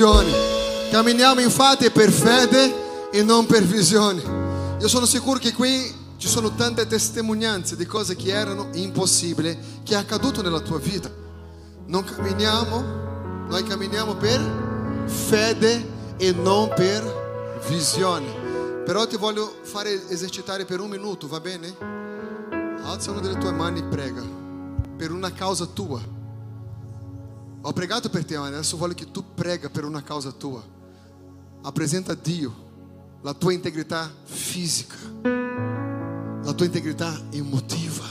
[0.00, 0.32] Visione.
[0.90, 4.22] Camminiamo infatti per fede e non per visione.
[4.80, 9.92] Io sono sicuro che qui ci sono tante testimonianze di cose che erano impossibili, che
[9.92, 11.10] è accaduto nella tua vita.
[11.84, 15.86] Non camminiamo, noi camminiamo per fede
[16.16, 18.82] e non per visione.
[18.86, 21.76] Però ti voglio fare esercitare per un minuto, va bene?
[22.84, 24.22] Alza una delle tue mani e prega
[24.96, 26.19] per una causa tua.
[27.62, 30.62] Ho pregato per te, ma adesso voglio che tu prega per una causa tua.
[31.62, 32.68] Appresenta a Dio
[33.20, 38.06] la tua integrità fisica, la tua integrità emotiva.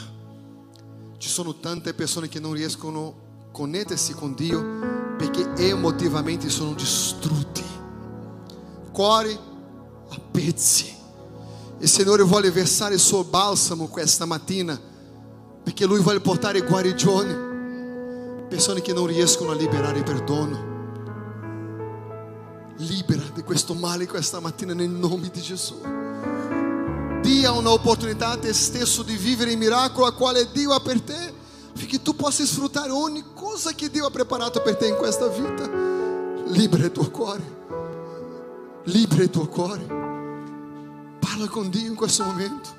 [1.18, 7.64] Ci sono tante persone che non riescono a connettersi con Dio perché emotivamente sono distrutti.
[8.92, 9.38] Cuori
[10.10, 10.96] a pezzi.
[11.80, 14.80] Il Signore vuole versare il suo balsamo questa mattina
[15.64, 17.49] perché Lui vuole portare guarigione.
[18.50, 20.78] Persone che non riescono a liberare perdono.
[22.78, 25.80] Libera di questo male questa mattina nel nome di Gesù.
[27.22, 31.34] Dia un'opportunità a te stesso di vivere il miracolo a quale Dio ha per te,
[31.76, 35.70] affinché tu possa sfruttare ogni cosa che Dio ha preparato per te in questa vita.
[36.48, 37.58] Libera il tuo cuore.
[38.86, 39.86] Libera il tuo cuore.
[41.20, 42.79] Parla con Dio in questo momento.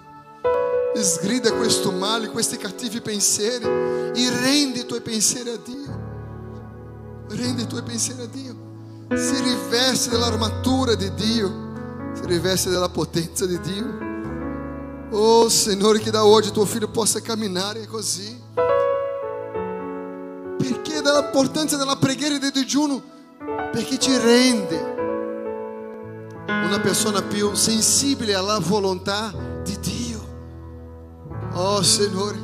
[1.03, 6.09] Sgrida questo male, questi cattivi pensieri e rendi i tuoi pensieri a Dio.
[7.28, 8.55] Rendi i tuoi pensieri a Dio.
[9.16, 11.68] Si riveste dell'armatura di Dio.
[12.14, 14.09] Si riveste della potenza di Dio.
[15.12, 18.38] Oh Signore, che da oggi tuo figlio possa camminare così.
[20.59, 23.03] Perché dell'importanza della preghiera e del digiuno?
[23.72, 24.99] Perché ci rende
[26.47, 29.32] una persona più sensibile alla volontà
[29.64, 30.09] di Dio.
[31.53, 32.38] Oh Signore,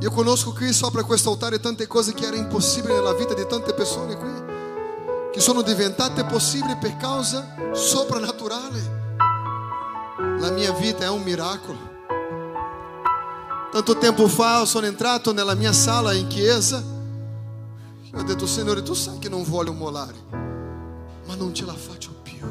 [0.00, 3.72] io conosco qui sopra questo altare tante cose che erano impossibili nella vita di tante
[3.74, 9.00] persone qui, che sono diventate possibili per causa soprannaturale.
[10.40, 11.90] La mia vita è un miracolo.
[13.70, 16.82] Tanto tempo fa sono entrato nella mia sala in chiesa
[18.12, 20.16] e ho detto, Signore, tu sai che non voglio mollare,
[21.26, 22.44] ma non ce la faccio più.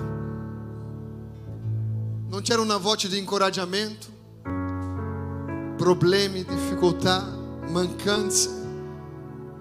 [2.29, 4.07] Non c'era una voce di incoraggiamento,
[5.81, 7.27] problemi, difficoltà,
[7.69, 8.51] mancanze,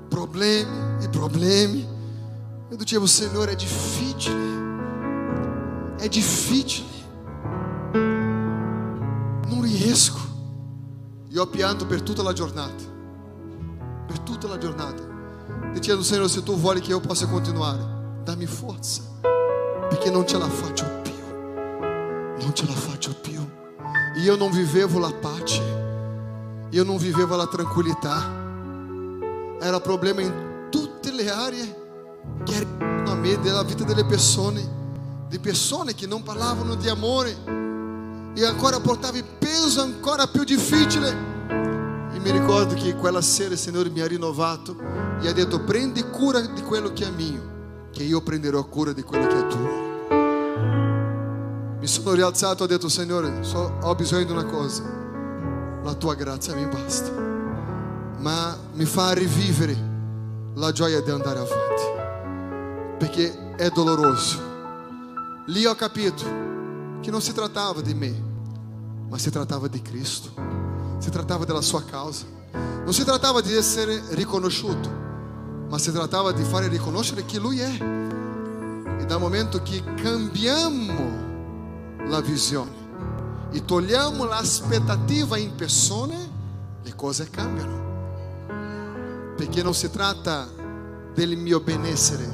[0.06, 1.88] problemi e problemi.
[2.68, 4.36] Eu dicevo, Signore, è difficile,
[5.96, 6.88] è difficile,
[7.92, 10.18] non riesco.
[11.28, 12.84] Io ho pianto per tutta la giornata,
[14.06, 15.02] per tutta la giornata,
[15.72, 19.00] dicendo, Signore, se tu vuoi che io possa continuare, dammi forza,
[19.88, 21.14] perché non ce la faccio più,
[22.44, 23.40] non ce la faccio più.
[24.22, 25.69] Io non vivevo la pace,
[26.70, 28.38] io non vivevo la tranquillità,
[29.60, 31.78] era problema in tutte le aree
[32.44, 34.78] che erano a me della vita delle persone,
[35.28, 37.36] di persone che non parlavano di amore
[38.34, 41.28] e ancora portava il peso ancora più difficile.
[42.12, 44.76] E mi ricordo che quella sera il Signore mi ha rinnovato
[45.20, 49.02] e ha detto prendi cura di quello che è mio, che io prenderò cura di
[49.02, 49.88] quello che è tuo.
[51.80, 54.99] Mi sono rialzato e ho detto Signore, so- ho bisogno di una cosa,
[55.82, 57.10] la tua grazia mi basta,
[58.18, 59.88] ma mi fa rivivere
[60.54, 64.48] la gioia di andare avanti, perché è doloroso.
[65.46, 66.24] Lì ho capito
[67.00, 68.28] che non si trattava di me,
[69.08, 70.30] ma si trattava di Cristo,
[70.98, 74.90] si trattava della sua causa, non si trattava di essere riconosciuto,
[75.68, 77.98] ma si trattava di fare riconoscere chi Lui è.
[79.00, 81.28] E dal momento che cambiamo
[82.06, 82.79] la visione
[83.52, 86.16] e togliamo l'aspettativa in persone,
[86.82, 87.88] le cose cambiano.
[89.36, 90.48] Perché non si tratta
[91.14, 92.28] del mio benessere,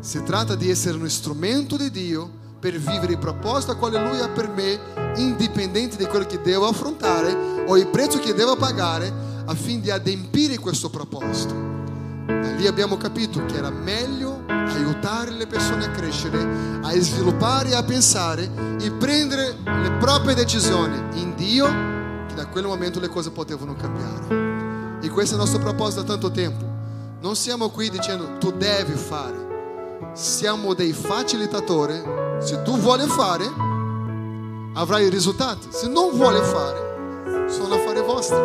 [0.00, 4.20] si tratta di essere un strumento di Dio per vivere il proposito a quale Lui
[4.20, 4.78] ha per me,
[5.16, 9.12] indipendente di quello che devo affrontare o il prezzo che devo pagare,
[9.46, 11.69] affinché adempiere questo proposito.
[12.26, 17.82] Da lì abbiamo capito che era meglio aiutare le persone a crescere, a sviluppare a
[17.82, 18.50] pensare
[18.80, 21.66] e prendere le proprie decisioni in Dio,
[22.26, 24.98] che da quel momento le cose potevano cambiare.
[25.02, 26.64] E questo è il nostro proposito da tanto tempo.
[27.20, 32.00] Non siamo qui dicendo tu devi fare, siamo dei facilitatori.
[32.38, 33.44] Se tu vuoi fare,
[34.74, 35.68] avrai risultati.
[35.70, 38.38] Se non vuole fare, sono affari vostri.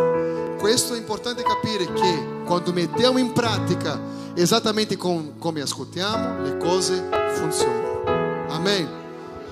[0.65, 4.01] Questo è importante capire che quando mettiamo in pratica
[4.33, 8.47] esattamente com- come ascoltiamo, le cose funzionano.
[8.49, 9.04] Amen.